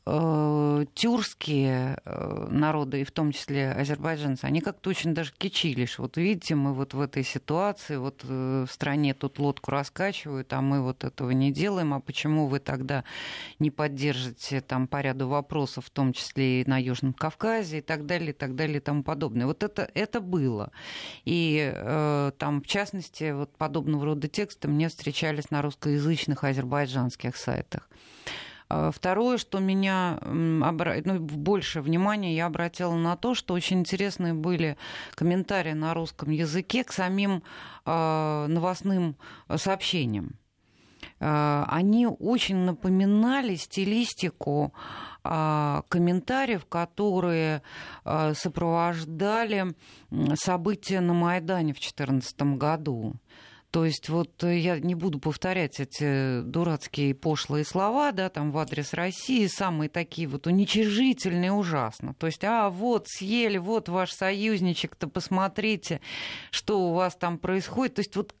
[0.06, 5.98] э, тюркские э, народы, и в том числе азербайджанцы, они как-то очень даже кичились.
[5.98, 10.60] Вот видите, мы вот в этой ситуации, вот э, в стране тут лодку раскачивают, а
[10.60, 13.04] мы вот этого не делаем, а почему вы тогда
[13.58, 18.06] не поддержите там по ряду вопросов, в том числе и на Южном Кавказе и так
[18.06, 19.46] далее, и так далее и тому подобное.
[19.46, 20.72] Вот это, это было.
[21.24, 27.88] И э, там, в частности, вот подобного рода тексты мне встречались на русскоязычных азербайджанских сайтах.
[28.70, 34.76] А, второе, что меня ну, больше внимания я обратила на то, что очень интересные были
[35.14, 37.42] комментарии на русском языке к самим
[37.84, 39.16] э, новостным
[39.56, 40.36] сообщениям.
[41.18, 44.72] Э, они очень напоминали стилистику
[45.22, 47.60] комментариев, которые
[48.32, 49.74] сопровождали
[50.32, 53.16] события на Майдане в 2014 году.
[53.70, 58.58] То есть вот э, я не буду повторять эти дурацкие пошлые слова, да, там в
[58.58, 62.14] адрес России, самые такие вот уничижительные, ужасно.
[62.14, 66.00] То есть, а вот съели, вот ваш союзничек-то, посмотрите,
[66.50, 67.94] что у вас там происходит.
[67.94, 68.34] То есть вот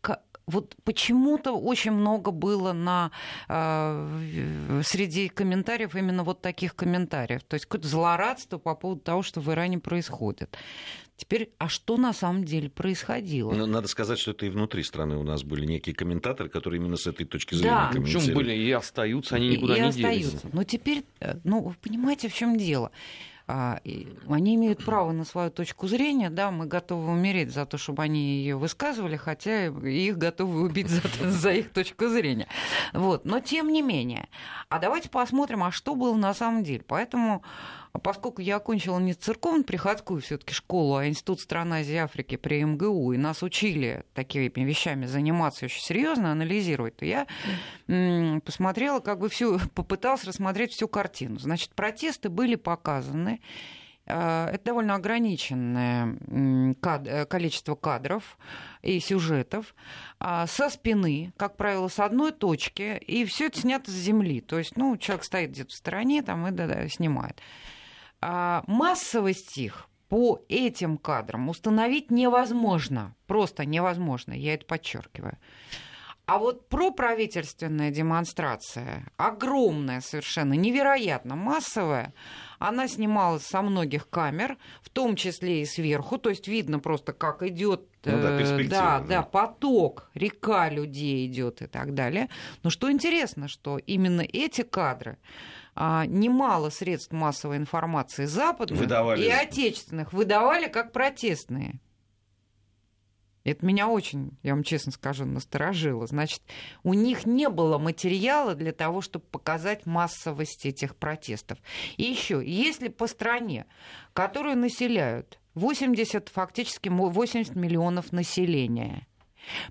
[0.50, 3.12] вот почему-то очень много было на,
[3.48, 7.42] э, среди комментариев именно вот таких комментариев.
[7.44, 10.58] То есть какое-то злорадство по поводу того, что в Иране происходит.
[11.20, 13.52] Теперь, а что на самом деле происходило?
[13.52, 16.96] Ну, надо сказать, что это и внутри страны у нас были некие комментаторы, которые именно
[16.96, 17.90] с этой точки зрения да.
[17.92, 18.24] комментировали.
[18.24, 20.30] Причем были и остаются, они никуда и, не остаются.
[20.30, 20.54] делись.
[20.54, 22.90] Но теперь, э, ну, вы понимаете, в чем дело?
[23.46, 23.80] А,
[24.30, 28.38] они имеют право на свою точку зрения, да, мы готовы умереть за то, чтобы они
[28.38, 32.48] ее высказывали, хотя их готовы убить за, за их точку зрения.
[32.94, 33.26] Вот.
[33.26, 34.28] Но тем не менее.
[34.70, 36.82] А давайте посмотрим, а что было на самом деле.
[36.86, 37.42] Поэтому
[38.02, 43.12] поскольку я окончила не церковно-приходскую все-таки школу, а Институт стран Азии и Африки при МГУ,
[43.12, 47.26] и нас учили такими вещами заниматься очень серьезно, анализировать, то я
[48.44, 51.38] посмотрела, как бы всю, попыталась рассмотреть всю картину.
[51.38, 53.40] Значит, протесты были показаны,
[54.06, 56.16] а, это довольно ограниченное
[56.82, 58.38] э, количество кадров
[58.82, 59.74] и сюжетов
[60.18, 64.40] а, со спины, как правило, с одной точки, и все это снято с земли.
[64.40, 67.40] То есть, ну, человек стоит где-то в стороне там и да, да, снимает.
[68.20, 73.14] А, массовость их по этим кадрам установить невозможно.
[73.26, 75.38] Просто невозможно, я это подчеркиваю.
[76.26, 82.14] А вот проправительственная демонстрация, огромная совершенно, невероятно массовая,
[82.60, 87.42] она снималась со многих камер, в том числе и сверху, то есть видно просто, как
[87.42, 92.28] идет ну, да, э, да, да, поток, река людей идет и так далее.
[92.62, 95.18] Но что интересно, что именно эти кадры
[96.06, 99.24] немало средств массовой информации западных выдавали.
[99.24, 101.80] и отечественных выдавали как протестные.
[103.44, 106.06] Это меня очень, я вам честно скажу, насторожило.
[106.06, 106.42] Значит,
[106.82, 111.58] у них не было материала для того, чтобы показать массовость этих протестов.
[111.96, 113.64] И еще, если по стране,
[114.12, 119.06] которую населяют 80, фактически 80 миллионов населения,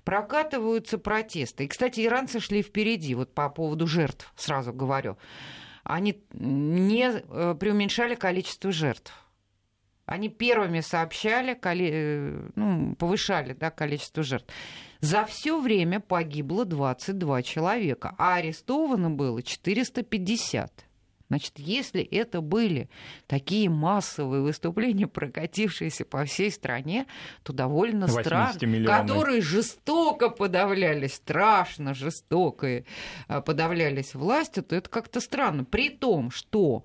[0.02, 1.64] прокатываются протесты.
[1.64, 5.16] И, кстати, иранцы шли впереди, вот по поводу жертв, сразу говорю
[5.84, 9.12] они не э, преуменьшали количество жертв.
[10.06, 14.52] Они первыми сообщали, э, ну, повышали да, количество жертв.
[15.00, 20.84] За все время погибло 22 человека, а арестовано было 450.
[21.30, 22.90] Значит, если это были
[23.28, 27.06] такие массовые выступления, прокатившиеся по всей стране,
[27.44, 32.66] то довольно странно, которые жестоко подавлялись, страшно жестоко
[33.28, 35.64] э, подавлялись властью, то это как-то странно.
[35.64, 36.84] При том, что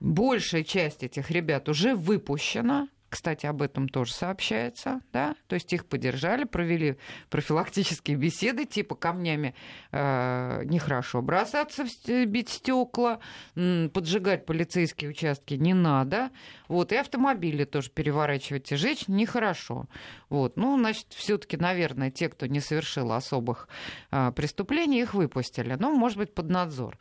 [0.00, 5.84] большая часть этих ребят уже выпущена, кстати, об этом тоже сообщается, да, то есть их
[5.84, 6.96] поддержали, провели
[7.28, 9.54] профилактические беседы, типа камнями
[9.90, 11.84] э, нехорошо бросаться,
[12.24, 13.20] бить стекла,
[13.54, 16.30] поджигать полицейские участки не надо,
[16.68, 19.84] вот, и автомобили тоже переворачивать и жечь нехорошо.
[20.30, 23.68] Вот, ну, значит, все-таки, наверное, те, кто не совершил особых
[24.10, 26.96] э, преступлений, их выпустили, но, может быть, под надзор.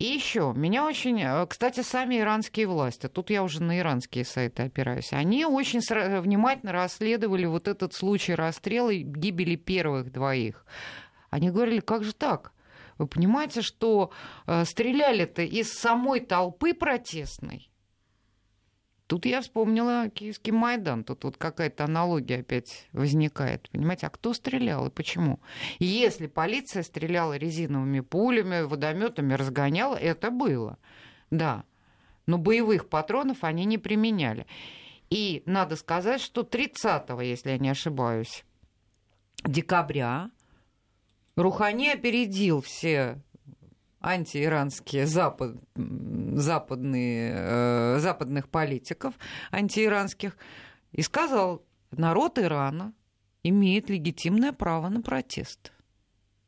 [0.00, 4.62] И еще, меня очень, э, кстати, сами иранские власти, тут я уже на иранские сайты
[4.62, 5.80] опираюсь, они очень
[6.20, 10.64] внимательно расследовали вот этот случай расстрела и гибели первых двоих.
[11.28, 12.52] Они говорили, как же так?
[12.96, 14.10] Вы понимаете, что
[14.46, 17.69] э, стреляли-то из самой толпы протестной?
[19.10, 21.02] Тут я вспомнила Киевский Майдан.
[21.02, 23.68] Тут вот какая-то аналогия опять возникает.
[23.70, 25.40] Понимаете, а кто стрелял и почему?
[25.80, 30.78] Если полиция стреляла резиновыми пулями, водометами разгоняла, это было.
[31.28, 31.64] Да.
[32.26, 34.46] Но боевых патронов они не применяли.
[35.08, 38.44] И надо сказать, что 30 если я не ошибаюсь,
[39.42, 40.30] декабря
[41.34, 43.20] Рухани опередил все
[44.00, 49.14] антииранские запад, западные, э, западных политиков
[49.52, 50.36] антииранских
[50.92, 52.92] и сказал, народ Ирана
[53.42, 55.72] имеет легитимное право на протест.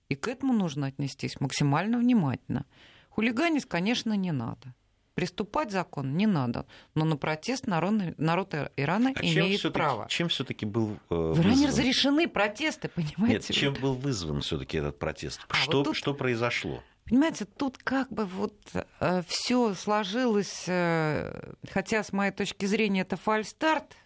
[0.08, 2.66] И к этому нужно отнестись максимально внимательно.
[3.10, 4.74] Хулиганить, конечно, не надо.
[5.14, 10.06] Приступать закон не надо, но на протест народ, народ Ирана а имеет чем право.
[10.08, 13.34] Чем все-таки был э, В Иране разрешены протесты, понимаете?
[13.34, 15.40] Нет, чем был вызван все-таки этот протест?
[15.48, 15.96] А что, вот тут...
[15.96, 16.82] что произошло?
[17.08, 18.54] Понимаете, тут как бы вот
[19.00, 23.96] э, все сложилось, э, хотя с моей точки зрения это фальстарт,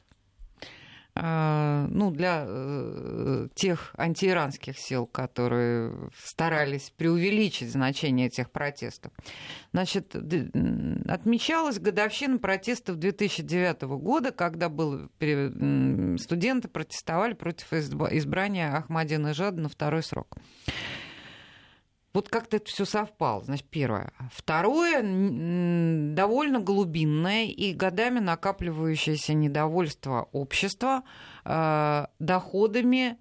[1.14, 2.46] э, ну, для
[3.54, 9.12] тех антииранских сил, которые старались преувеличить значение этих протестов.
[9.72, 15.10] Значит, отмечалась годовщина протестов 2009 года, когда был,
[16.18, 20.38] студенты протестовали против избрания Ахмадинежада на второй срок.
[22.16, 24.10] Вот как-то это все совпало, значит, первое.
[24.32, 31.02] Второе, довольно глубинное и годами накапливающееся недовольство общества
[31.44, 33.18] э, доходами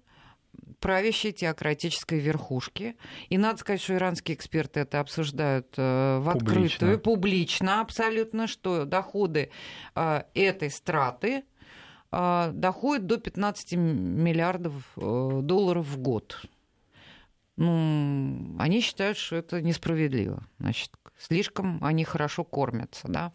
[0.80, 2.96] правящей теократической верхушки.
[3.28, 8.86] И надо сказать, что иранские эксперты это обсуждают э, в открытую, публично, публично абсолютно, что
[8.86, 9.50] доходы
[9.94, 11.44] э, этой страты
[12.12, 16.40] э, доходят до 15 миллиардов э, долларов в год
[17.56, 20.46] ну, они считают, что это несправедливо.
[20.58, 23.32] Значит, слишком они хорошо кормятся, да.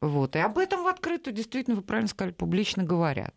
[0.00, 0.36] Вот.
[0.36, 3.34] И об этом в открытую, действительно, вы правильно сказали, публично говорят.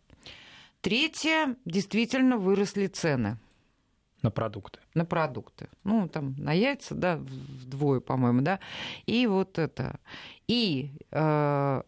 [0.80, 3.38] Третье, действительно выросли цены.
[4.22, 4.78] На продукты.
[4.94, 5.68] На продукты.
[5.82, 8.60] Ну, там, на яйца, да, вдвое, по-моему, да.
[9.06, 9.98] И вот это.
[10.46, 11.82] И э,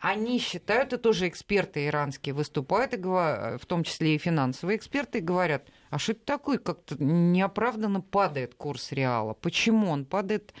[0.00, 5.18] они считают, и тоже эксперты иранские выступают, и говорят, в том числе и финансовые эксперты,
[5.18, 9.34] и говорят, а что это такое, как-то неоправданно падает курс реала.
[9.34, 10.54] Почему он падает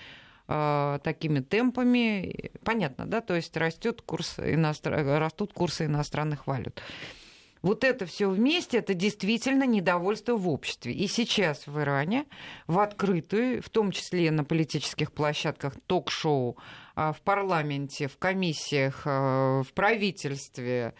[0.46, 2.50] э, такими темпами?
[2.62, 5.08] Понятно, да, то есть растет курс иностран...
[5.08, 6.82] растут курсы иностранных валют.
[7.62, 10.92] Вот это все вместе, это действительно недовольство в обществе.
[10.92, 12.26] И сейчас в Иране
[12.66, 16.58] в открытую, в том числе на политических площадках, ток-шоу,
[16.94, 20.92] а, в парламенте, в комиссиях, а, в правительстве,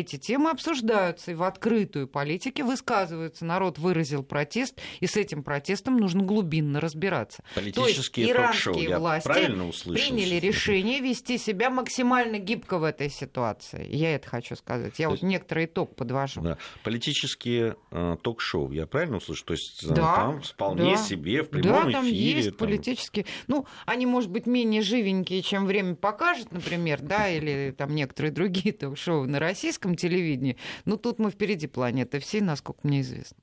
[0.00, 3.44] эти темы обсуждаются и в открытую политике высказываются.
[3.44, 7.42] Народ выразил протест, и с этим протестом нужно глубинно разбираться.
[7.54, 13.86] Политические То есть иранские власти приняли решение вести себя максимально гибко в этой ситуации.
[13.94, 14.98] Я это хочу сказать.
[14.98, 16.40] Я То вот некоторый итог подвожу.
[16.40, 16.58] Да.
[16.82, 19.46] Политические э, ток-шоу, я правильно услышал?
[19.46, 21.02] То есть э, да, там вполне да.
[21.02, 22.36] себе в прямом да, там эфире.
[22.36, 22.58] есть там...
[22.58, 23.26] политические.
[23.46, 28.72] Ну, они, может быть, менее живенькие, чем время покажет, например, да, или там некоторые другие
[28.72, 33.36] ток-шоу на российском российском телевидении, ну тут мы впереди планеты всей, насколько мне известно.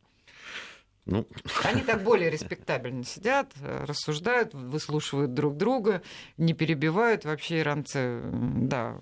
[1.06, 1.26] Ну...
[1.64, 6.04] Они так более респектабельно сидят, рассуждают, выслушивают друг друга,
[6.38, 7.26] не перебивают.
[7.26, 8.98] Вообще иранцы, да,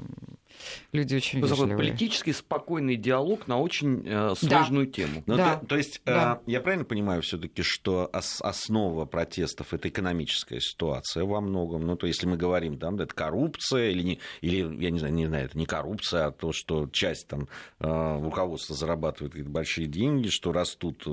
[0.91, 1.77] люди очень Такой вежливые.
[1.77, 4.91] политический спокойный диалог на очень э, сложную да.
[4.91, 5.23] тему.
[5.25, 5.57] Ну, да.
[5.57, 6.39] то, то есть да.
[6.45, 11.85] э, я правильно понимаю все-таки, что ос- основа протестов это экономическая ситуация во многом.
[11.85, 14.99] Ну, то есть, если мы говорим, там, да, это коррупция или не, или я не
[14.99, 17.47] знаю, не знаю, это не коррупция, а то, что часть там
[17.79, 21.03] э, руководства зарабатывает какие-то большие деньги, что растут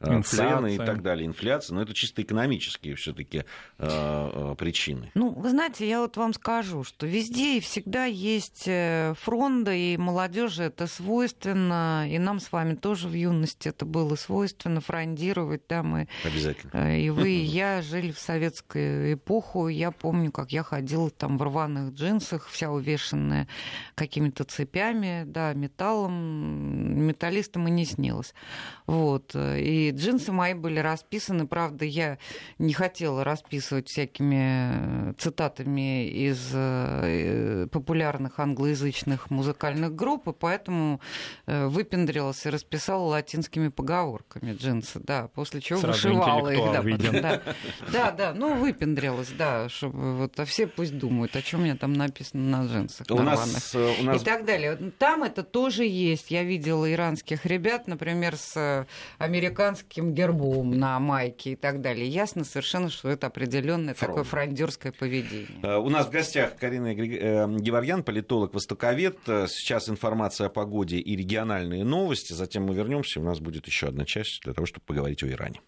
[0.00, 1.76] э, цены и так далее, инфляция.
[1.76, 3.42] Но это чисто экономические все-таки э,
[3.78, 5.12] э, причины.
[5.14, 9.96] Ну, вы знаете, я вот вам скажу, что везде и всегда есть э, фронта и
[9.96, 15.82] молодежи это свойственно, и нам с вами тоже в юности это было свойственно фрондировать, да,
[15.82, 16.08] мы...
[16.24, 16.70] Обязательно.
[16.72, 21.36] Э, и вы, и я жили в советскую эпоху, я помню, как я ходила там
[21.36, 23.48] в рваных джинсах, вся увешанная
[23.94, 28.34] какими-то цепями, да, металлом, металлистом и не снилось.
[28.86, 29.34] Вот.
[29.36, 32.18] И джинсы мои были расписаны, правда, я
[32.58, 41.00] не хотела расписывать всякими цитатами из э, популярных англоязычных русскоязычных музыкальных групп, и поэтому
[41.46, 46.72] э, выпендрилась и расписала латинскими поговорками джинсы, да, после чего Сразу вышивала их.
[46.72, 47.42] Да, потом, да,
[47.92, 51.76] да, да, ну выпендрилась, да, чтобы вот а все пусть думают, о чем у меня
[51.76, 53.06] там написано на джинсах.
[53.10, 54.22] У нас, э, у нас...
[54.22, 54.76] И так далее.
[54.98, 56.30] Там это тоже есть.
[56.30, 58.86] Я видела иранских ребят, например, с э,
[59.18, 62.06] американским гербом на майке и так далее.
[62.06, 65.78] Ясно совершенно, что это определенное такое франдерское поведение.
[65.78, 69.18] У нас в гостях Карина Геворьян, политолог, востоковед.
[69.48, 72.32] Сейчас информация о погоде и региональные новости.
[72.32, 73.20] Затем мы вернемся.
[73.20, 75.60] У нас будет еще одна часть для того, чтобы поговорить о Иране.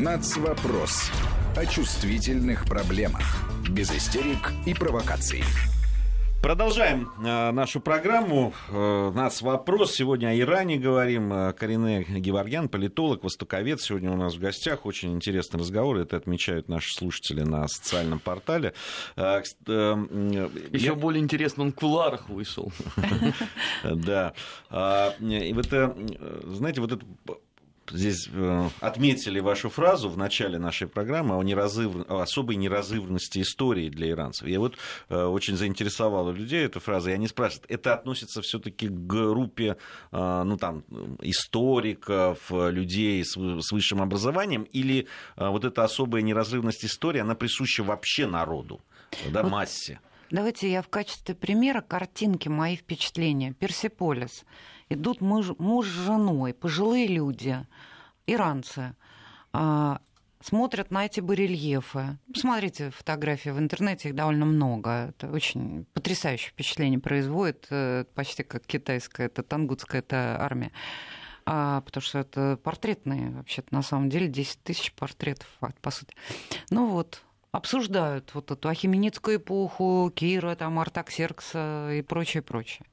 [0.00, 1.10] Нацвопрос.
[1.56, 3.22] О чувствительных проблемах.
[3.68, 5.42] Без истерик и провокаций.
[6.42, 8.54] Продолжаем э, нашу программу.
[8.70, 9.92] Э, у нас вопрос.
[9.92, 11.30] Сегодня о Иране говорим.
[11.30, 13.82] Э, Карине Геворгян, политолог, востоковед.
[13.82, 14.86] Сегодня у нас в гостях.
[14.86, 15.98] Очень интересный разговор.
[15.98, 18.72] Это отмечают наши слушатели на социальном портале.
[19.16, 19.96] Э, э,
[20.72, 20.94] Еще Я...
[20.94, 22.72] более интересно, он в куларах вышел.
[23.84, 24.32] Да.
[24.70, 27.04] А, и вот, знаете, вот это
[27.90, 31.94] здесь э, отметили вашу фразу в начале нашей программы о, неразыв...
[32.08, 34.48] о особой неразывности истории для иранцев.
[34.48, 34.76] Я вот
[35.08, 39.76] э, очень заинтересовала людей эта фраза, и они спрашивают, это относится все-таки к группе
[40.12, 40.84] э, ну, там,
[41.20, 48.26] историков, людей с, с высшим образованием, или вот эта особая неразрывность истории, она присуща вообще
[48.26, 48.80] народу,
[49.30, 49.52] да, вот...
[49.52, 50.00] массе?
[50.30, 53.52] Давайте я в качестве примера картинки мои впечатления.
[53.52, 54.44] Персиполис
[54.88, 57.66] идут муж, муж с женой, пожилые люди,
[58.26, 58.94] иранцы,
[59.52, 60.00] а,
[60.40, 62.18] смотрят на эти барельефы.
[62.32, 65.08] Посмотрите фотографии в интернете, их довольно много.
[65.08, 70.70] Это очень потрясающее впечатление производит, э, почти как китайская, это тангутская это армия.
[71.44, 75.48] А, потому что это портретные, вообще-то, на самом деле, 10 тысяч портретов,
[75.80, 76.14] по сути.
[76.70, 77.22] Ну вот,
[77.52, 82.86] обсуждают вот эту ахименидскую эпоху, Кира, там, Артаксеркса и прочее, прочее.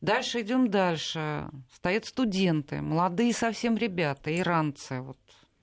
[0.00, 1.48] Дальше идем дальше.
[1.74, 5.00] Стоят студенты, молодые совсем ребята, иранцы.
[5.00, 5.18] Вот.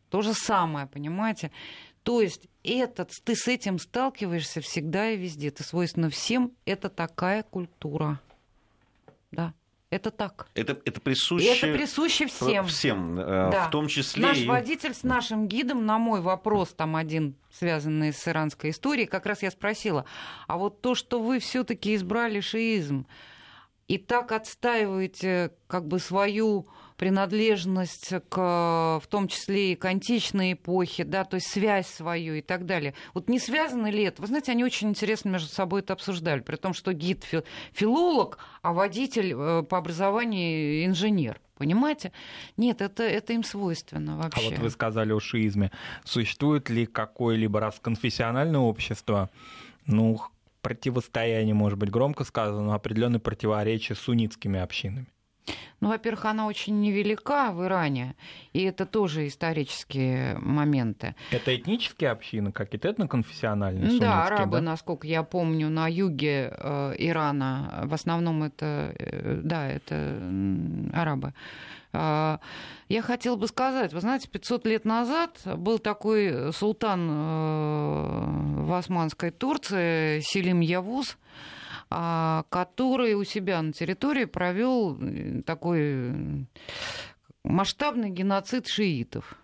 [0.10, 1.52] То же самое, понимаете?
[2.04, 5.52] То есть этот, ты с этим сталкиваешься всегда и везде.
[5.52, 6.52] Ты свойственно всем.
[6.66, 8.20] Это такая культура.
[9.32, 9.54] Да.
[9.96, 10.48] Это так.
[10.56, 12.68] Это, это присуще, это присуще всем.
[12.68, 13.68] Всем, э, да.
[13.68, 14.24] в том числе.
[14.24, 14.46] Наш и...
[14.46, 19.42] водитель с нашим гидом на мой вопрос, там один, связанный с иранской историей, как раз
[19.42, 20.04] я спросила,
[20.48, 23.08] а вот то, что вы все-таки избрали шиизм,
[23.88, 26.68] и так отстаиваете как бы свою
[26.98, 32.42] принадлежность к, в том числе и к античной эпохе, да, то есть связь свою и
[32.42, 32.94] так далее.
[33.14, 34.22] Вот не связано ли это?
[34.22, 37.26] Вы знаете, они очень интересно между собой это обсуждали, при том, что гид
[37.74, 41.40] филолог, а водитель э, по образованию инженер.
[41.58, 42.12] Понимаете?
[42.58, 44.48] Нет, это, это им свойственно вообще.
[44.48, 45.72] А вот вы сказали о шиизме.
[46.04, 49.30] Существует ли какое-либо расконфессиональное общество,
[49.86, 50.20] ну,
[50.62, 55.08] противостояние, может быть, громко сказано, но определенные противоречия с суннитскими общинами?
[55.82, 58.16] Ну, во-первых, она очень невелика в Иране,
[58.54, 61.16] и это тоже исторические моменты.
[61.32, 64.00] Это этнические общины, какие-то этноконфессиональные?
[64.00, 64.62] Да, арабы, да?
[64.64, 71.34] насколько я помню, на юге э, Ирана, в основном это, э, да, это э, арабы.
[71.94, 72.40] А,
[72.90, 79.32] я хотела бы сказать, вы знаете, 500 лет назад был такой султан э, в Османской
[79.32, 81.18] Турции Селим Явуз,
[82.50, 86.48] который у себя на территории провел э, такой
[87.44, 89.36] масштабный геноцид шиитов.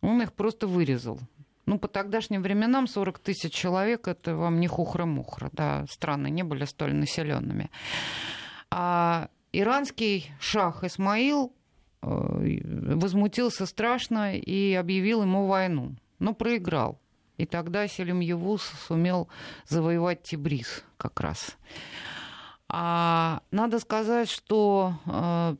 [0.00, 1.18] Он их просто вырезал.
[1.66, 5.50] Ну, по тогдашним временам 40 тысяч человек это вам не хухры-мухры.
[5.52, 7.70] Да, страны не были столь населенными.
[8.70, 11.52] А иранский шах Исмаил
[12.06, 12.60] Э,
[12.94, 17.00] возмутился страшно и объявил ему войну, но проиграл.
[17.36, 19.28] И тогда Селим Евус сумел
[19.66, 21.56] завоевать Тибриз как раз.
[22.68, 25.56] А надо сказать, что э,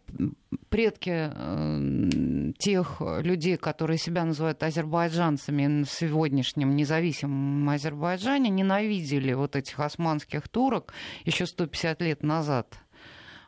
[0.69, 9.79] предки э, тех людей, которые себя называют азербайджанцами в сегодняшнем независимом Азербайджане, ненавидели вот этих
[9.79, 10.93] османских турок
[11.25, 12.77] еще 150 лет назад.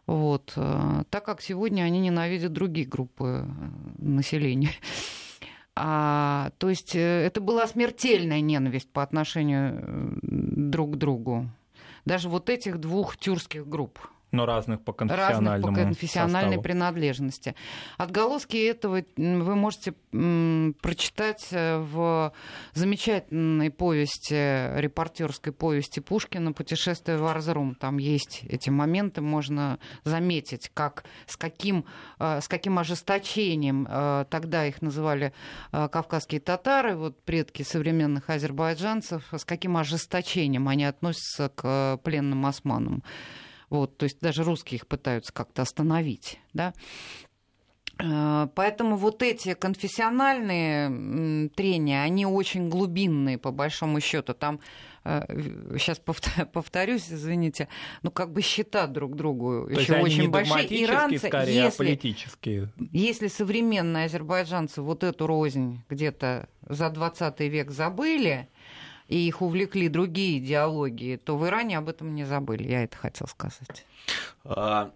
[0.07, 0.53] Вот.
[0.57, 3.51] Э, так как сегодня они ненавидят другие группы э,
[3.99, 4.71] населения.
[5.81, 11.49] А, то есть э, это была смертельная ненависть по отношению друг к другу.
[12.05, 14.01] Даже вот этих двух тюркских групп.
[14.31, 16.63] Но разных по конфессиональному Разных по конфессиональной составу.
[16.63, 17.55] принадлежности.
[17.97, 19.95] Отголоски этого вы можете
[20.83, 22.33] прочитать э, в
[22.75, 27.75] замечательной повести, репортерской повести Пушкина «Путешествие в Арзрум».
[27.75, 31.87] Там есть эти моменты, можно заметить, как, с, каким,
[32.19, 35.33] э, с каким ожесточением э, тогда их называли
[35.71, 43.03] кавказские татары, вот предки современных азербайджанцев, с каким ожесточением они относятся к пленным османам.
[43.71, 46.39] Вот, то есть даже русские их пытаются как-то остановить.
[46.53, 46.73] Да?
[47.99, 54.35] Э, поэтому вот эти конфессиональные трения, они очень глубинные, по большому счету.
[54.35, 54.61] Там,
[55.05, 57.69] сейчас э, повторюсь, извините,
[58.03, 60.85] ну как бы счета друг другу То еще очень большие.
[60.85, 62.73] Иранцы, скорее, а если, а политические.
[62.93, 68.49] Если современные азербайджанцы вот эту рознь где-то за 20 век забыли,
[69.09, 72.69] и их увлекли другие идеологии, то в Иране об этом не забыли.
[72.69, 73.87] Я это хотел сказать.
[74.45, 74.93] А,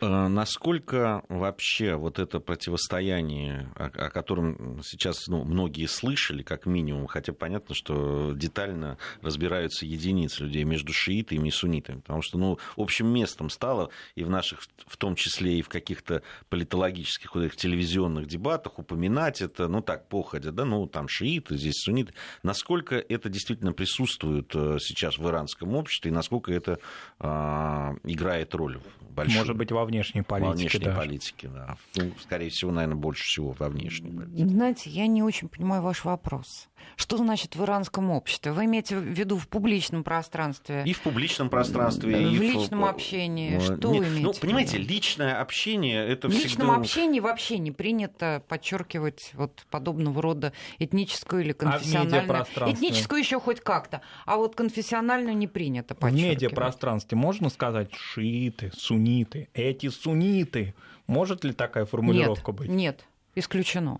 [0.00, 7.06] э, насколько вообще вот это противостояние, о, о котором сейчас ну, многие слышали, как минимум,
[7.06, 13.08] хотя понятно, что детально разбираются единицы людей между шиитами и суннитами, потому что ну, общим
[13.08, 18.26] местом стало и в наших, в том числе и в каких-то политологических вот этих телевизионных
[18.26, 22.14] дебатах упоминать это, ну так, походя, да, ну там шииты, здесь сунниты.
[22.42, 26.78] Насколько это действительно присутствует э, сейчас в иранском обществе и насколько это
[27.18, 28.76] а, играет роль
[29.10, 29.38] большую.
[29.38, 30.50] Может быть, во внешней политике.
[30.50, 30.98] Во внешней даже.
[30.98, 31.76] политике, да.
[31.96, 34.48] Ну, скорее всего, наверное, больше всего во внешней политике.
[34.48, 36.68] Знаете, я не очень понимаю ваш вопрос.
[36.96, 38.52] Что значит в иранском обществе?
[38.52, 40.82] Вы имеете в виду в публичном пространстве?
[40.86, 43.58] И в публичном пространстве, в и в личном общении.
[43.58, 44.22] Что Нет, вы имеете?
[44.22, 46.48] Ну, понимаете, личное общение это В всегда...
[46.48, 52.46] личном общении вообще не принято подчеркивать вот подобного рода этническую или конфессиональную.
[52.56, 56.38] А этническую еще хоть как-то, а вот конфессиональную не принято подчеркивать.
[56.38, 60.74] В медиапространстве можно сказать шииты, сунниты, эти сунниты.
[61.06, 62.68] Может ли такая формулировка нет, быть?
[62.68, 63.04] Нет,
[63.34, 63.98] исключено.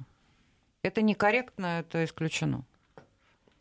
[0.86, 2.64] Это некорректно, это исключено.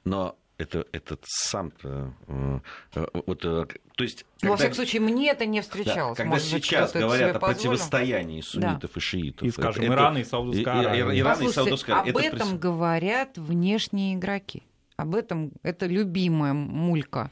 [0.04, 2.60] Но это этот сам -то, э,
[2.94, 3.66] э, вот, э,
[3.96, 6.18] то есть когда, во всяком случае мне это не встречалось.
[6.18, 8.98] Да, когда Может сейчас быть, говорят о противостоянии суннитов да.
[8.98, 12.60] и шиитов, и скажем это, Ирана и Саудовская Аравия, Иран и Саудовская Об этом прис...
[12.60, 14.64] говорят внешние игроки.
[14.98, 17.32] Об этом это любимая мулька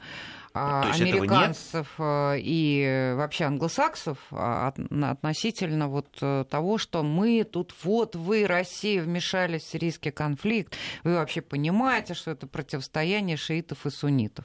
[0.56, 8.14] а, американцев э, и вообще англосаксов а, относительно вот э, того, что мы тут, вот
[8.14, 14.44] вы, Россия, вмешались в сирийский конфликт, вы вообще понимаете, что это противостояние шиитов и суннитов.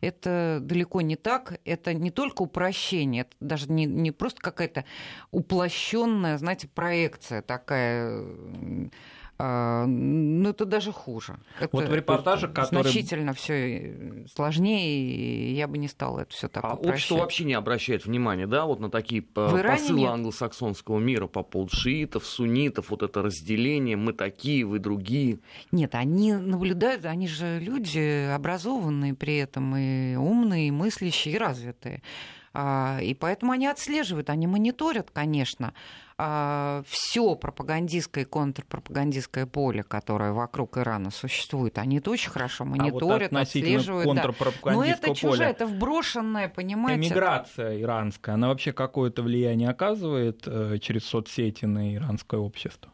[0.00, 4.86] Это далеко не так, это не только упрощение, это даже не, не просто какая-то
[5.32, 8.24] уплощенная, знаете, проекция такая
[9.44, 11.38] ну, это даже хуже.
[11.58, 12.84] Это вот в репортажах, которые...
[12.84, 16.92] Значительно все сложнее, и я бы не стала это все так А упрощать.
[16.94, 20.10] общество вообще не обращает внимания, да, вот на такие посылы нет.
[20.10, 25.40] англосаксонского мира по поводу шиитов, суннитов, вот это разделение, мы такие, вы другие.
[25.72, 32.02] Нет, они наблюдают, они же люди образованные при этом, и умные, и мыслящие, и развитые.
[32.54, 35.72] А, и поэтому они отслеживают, они мониторят, конечно,
[36.11, 36.11] а,
[36.86, 43.38] все пропагандистское и контрпропагандистское поле, которое вокруг Ирана существует, они это очень хорошо мониторят, а
[43.38, 44.14] вот отслеживают.
[44.14, 44.32] Да.
[44.64, 47.08] Но это чужое, это вброшенное, понимаете?
[47.08, 52.92] Эмиграция иранская, она вообще какое-то влияние оказывает э, через соцсети на иранское общество?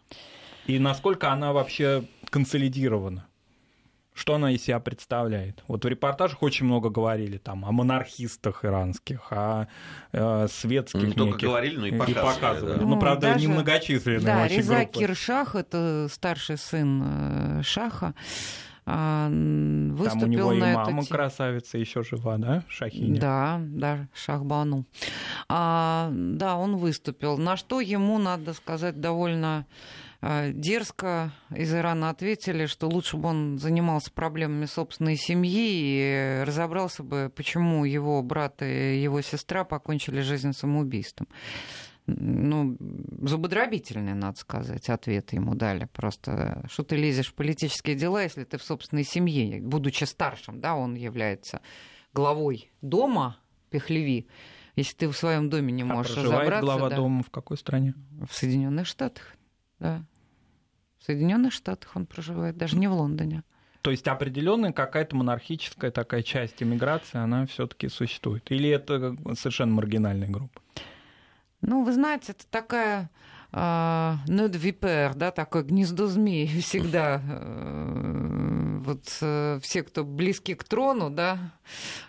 [0.67, 3.27] И насколько она вообще консолидирована?
[4.19, 5.63] Что она из себя представляет.
[5.69, 9.69] Вот в репортажах очень много говорили там о монархистах иранских, о
[10.13, 11.19] э, светских Не неких.
[11.19, 12.13] только говорили, но и показывали.
[12.13, 12.75] И показывали.
[12.75, 12.83] Да.
[12.83, 14.99] Ну, ну, правда, даже, немногочисленные да, очень Реза группы.
[14.99, 18.15] Киршах, это старший сын э, Шаха,
[18.89, 21.11] выступил Там у него на и мама эту...
[21.11, 23.21] красавица еще жива, да, Шахиня?
[23.21, 24.87] Да, да, Шахбану.
[25.49, 27.37] А, да, он выступил.
[27.37, 29.67] На что ему, надо сказать, довольно
[30.21, 37.33] дерзко из Ирана ответили, что лучше бы он занимался проблемами собственной семьи и разобрался бы,
[37.35, 41.29] почему его брат и его сестра покончили жизнь самоубийством.
[42.07, 42.77] Ну,
[43.21, 45.85] зубодробительный, надо сказать, ответ ему дали.
[45.93, 50.75] Просто, что ты лезешь в политические дела, если ты в собственной семье, будучи старшим, да,
[50.75, 51.61] он является
[52.15, 53.37] главой дома
[53.71, 54.27] Пехлеви,
[54.75, 56.61] если ты в своем доме не можешь а разобраться.
[56.63, 57.95] глава да, дома в какой стране?
[58.27, 59.38] В Соединенных Штатах
[59.79, 60.03] да.
[60.99, 63.43] В Соединенных Штатах он проживает, даже не в Лондоне.
[63.83, 68.51] То есть определенная какая-то монархическая такая часть иммиграции, она все-таки существует?
[68.51, 70.61] Или это совершенно маргинальная группа?
[71.61, 73.11] Ну, вы знаете, это такая
[73.51, 77.23] Нед uh, Випер, да, такое гнездо змей всегда.
[77.27, 81.53] Uh, вот uh, все, кто близки к трону, да,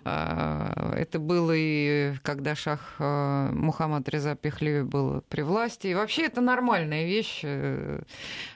[0.03, 5.87] это было и когда шах Мухаммад Реза Пехлеви был при власти.
[5.87, 8.01] И вообще это нормальная вещь, э,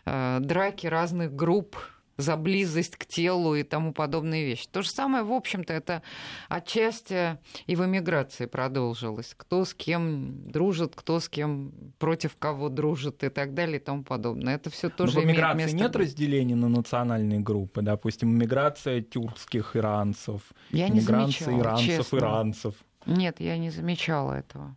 [0.05, 1.77] драки разных групп,
[2.17, 4.67] за близость к телу и тому подобные вещи.
[4.71, 6.03] То же самое, в общем-то, это
[6.47, 9.33] отчасти и в эмиграции продолжилось.
[9.35, 14.03] Кто с кем дружит, кто с кем против кого дружит и так далее и тому
[14.03, 14.55] подобное.
[14.55, 17.81] Это все тоже Но в эмиграции место нет разделения на национальные группы?
[17.81, 22.17] Допустим, эмиграция тюркских иранцев, я не замечала, иранцев, честно.
[22.17, 22.75] иранцев.
[23.05, 24.75] Нет, я не замечала этого.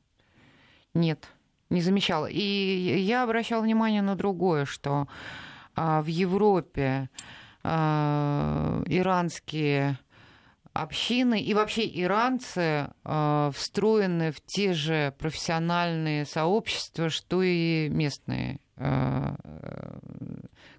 [0.95, 1.29] Нет,
[1.69, 2.27] не замечала.
[2.27, 5.07] И я обращала внимание на другое, что
[5.77, 7.11] в Европе
[7.63, 9.99] а, иранские
[10.73, 19.35] общины и вообще иранцы э, встроены в те же профессиональные сообщества, что и местные э,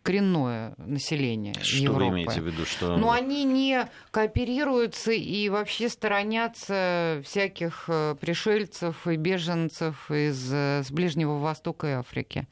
[0.04, 2.04] коренное население что Европы.
[2.06, 2.98] Вы имеете в виду, что...
[2.98, 10.92] Но они не кооперируются и вообще сторонятся всяких э, пришельцев и беженцев из э, с
[10.92, 12.48] Ближнего Востока и Африки.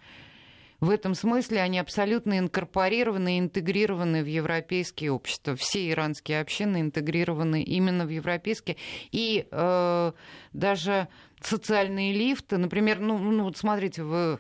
[0.80, 5.56] В этом смысле они абсолютно инкорпорированы и интегрированы в европейские общества.
[5.56, 8.78] Все иранские общины интегрированы именно в европейские.
[9.12, 10.12] И э,
[10.54, 11.08] даже
[11.42, 14.40] социальные лифты, например, ну, ну вот смотрите, вы,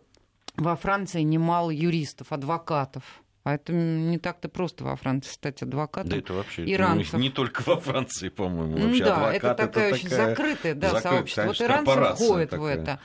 [0.57, 3.23] во Франции немало юристов, адвокатов.
[3.46, 6.10] А это не так-то просто во Франции стать адвокатом.
[6.10, 7.14] Да это вообще иранцев.
[7.14, 8.76] Ну, не только во Франции, по-моему.
[8.76, 10.30] Вообще да, адвокат, это такая это очень такая...
[10.30, 11.41] закрытое да, закрыт, сообщество.
[11.43, 12.60] конечно, вот иранцы входят такая.
[12.64, 13.00] в это.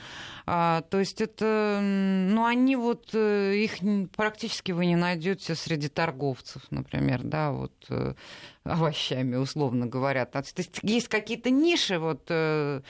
[0.47, 3.77] А, то есть это, ну, они вот, э, их
[4.15, 8.15] практически вы не найдете среди торговцев, например, да, вот э,
[8.63, 10.25] овощами, условно говоря.
[10.25, 12.81] То есть есть какие-то ниши, вот э,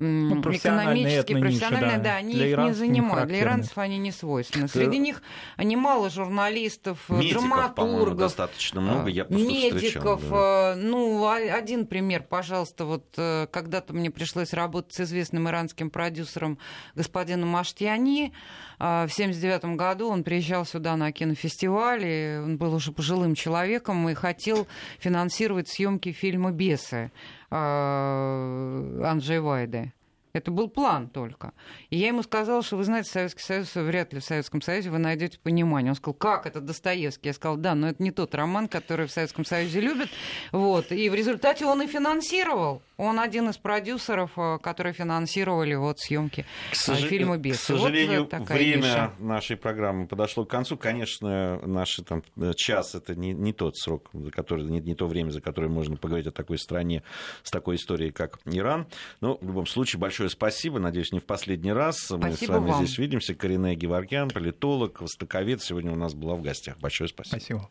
[0.00, 2.04] ну, экономические, профессиональные, да.
[2.04, 3.28] да, они Для их не занимают.
[3.28, 4.66] Для иранцев они не свойственны.
[4.66, 5.22] Среди них
[5.58, 10.22] немало журналистов, медиков, драматургов, достаточно много, я медиков.
[10.30, 10.74] Да.
[10.76, 16.58] Ну, один пример, пожалуйста, вот когда-то мне пришлось работать с известным иранским продюсером
[16.94, 18.32] господином Аштьяни.
[18.80, 24.14] В 1979 году он приезжал сюда на кинофестиваль, и он был уже пожилым человеком и
[24.14, 24.66] хотел
[24.98, 27.12] финансировать съемки фильма «Бесы».
[27.50, 29.92] Анджей Вайды.
[30.32, 31.52] Это был план только.
[31.90, 34.98] И я ему сказала, что вы знаете, Советский Союз, вряд ли в Советском Союзе вы
[34.98, 35.90] найдете понимание.
[35.90, 37.30] Он сказал, как это Достоевский?
[37.30, 40.08] Я сказала, да, но это не тот роман, который в Советском Союзе любят.
[40.52, 40.92] Вот.
[40.92, 42.80] И в результате он и финансировал.
[43.00, 46.98] Он один из продюсеров, э, которые финансировали вот съемки к сож...
[46.98, 47.58] фильма «Бес».
[47.58, 49.12] К сожалению, вот время ниша.
[49.18, 50.76] нашей программы подошло к концу.
[50.76, 52.22] Конечно, наш там,
[52.56, 55.96] час— это не, не тот срок, за который, не, не то время, за которое можно
[55.96, 57.02] поговорить о такой стране
[57.42, 58.86] с такой историей, как Иран.
[59.22, 60.78] Но в любом случае, большое спасибо.
[60.78, 61.96] Надеюсь, не в последний раз.
[61.96, 62.84] Спасибо Мы с вами вам.
[62.84, 63.34] здесь видимся.
[63.34, 66.78] Карине Геворгян, политолог, востоковед, сегодня у нас была в гостях.
[66.80, 67.38] Большое спасибо.
[67.38, 67.70] Спасибо.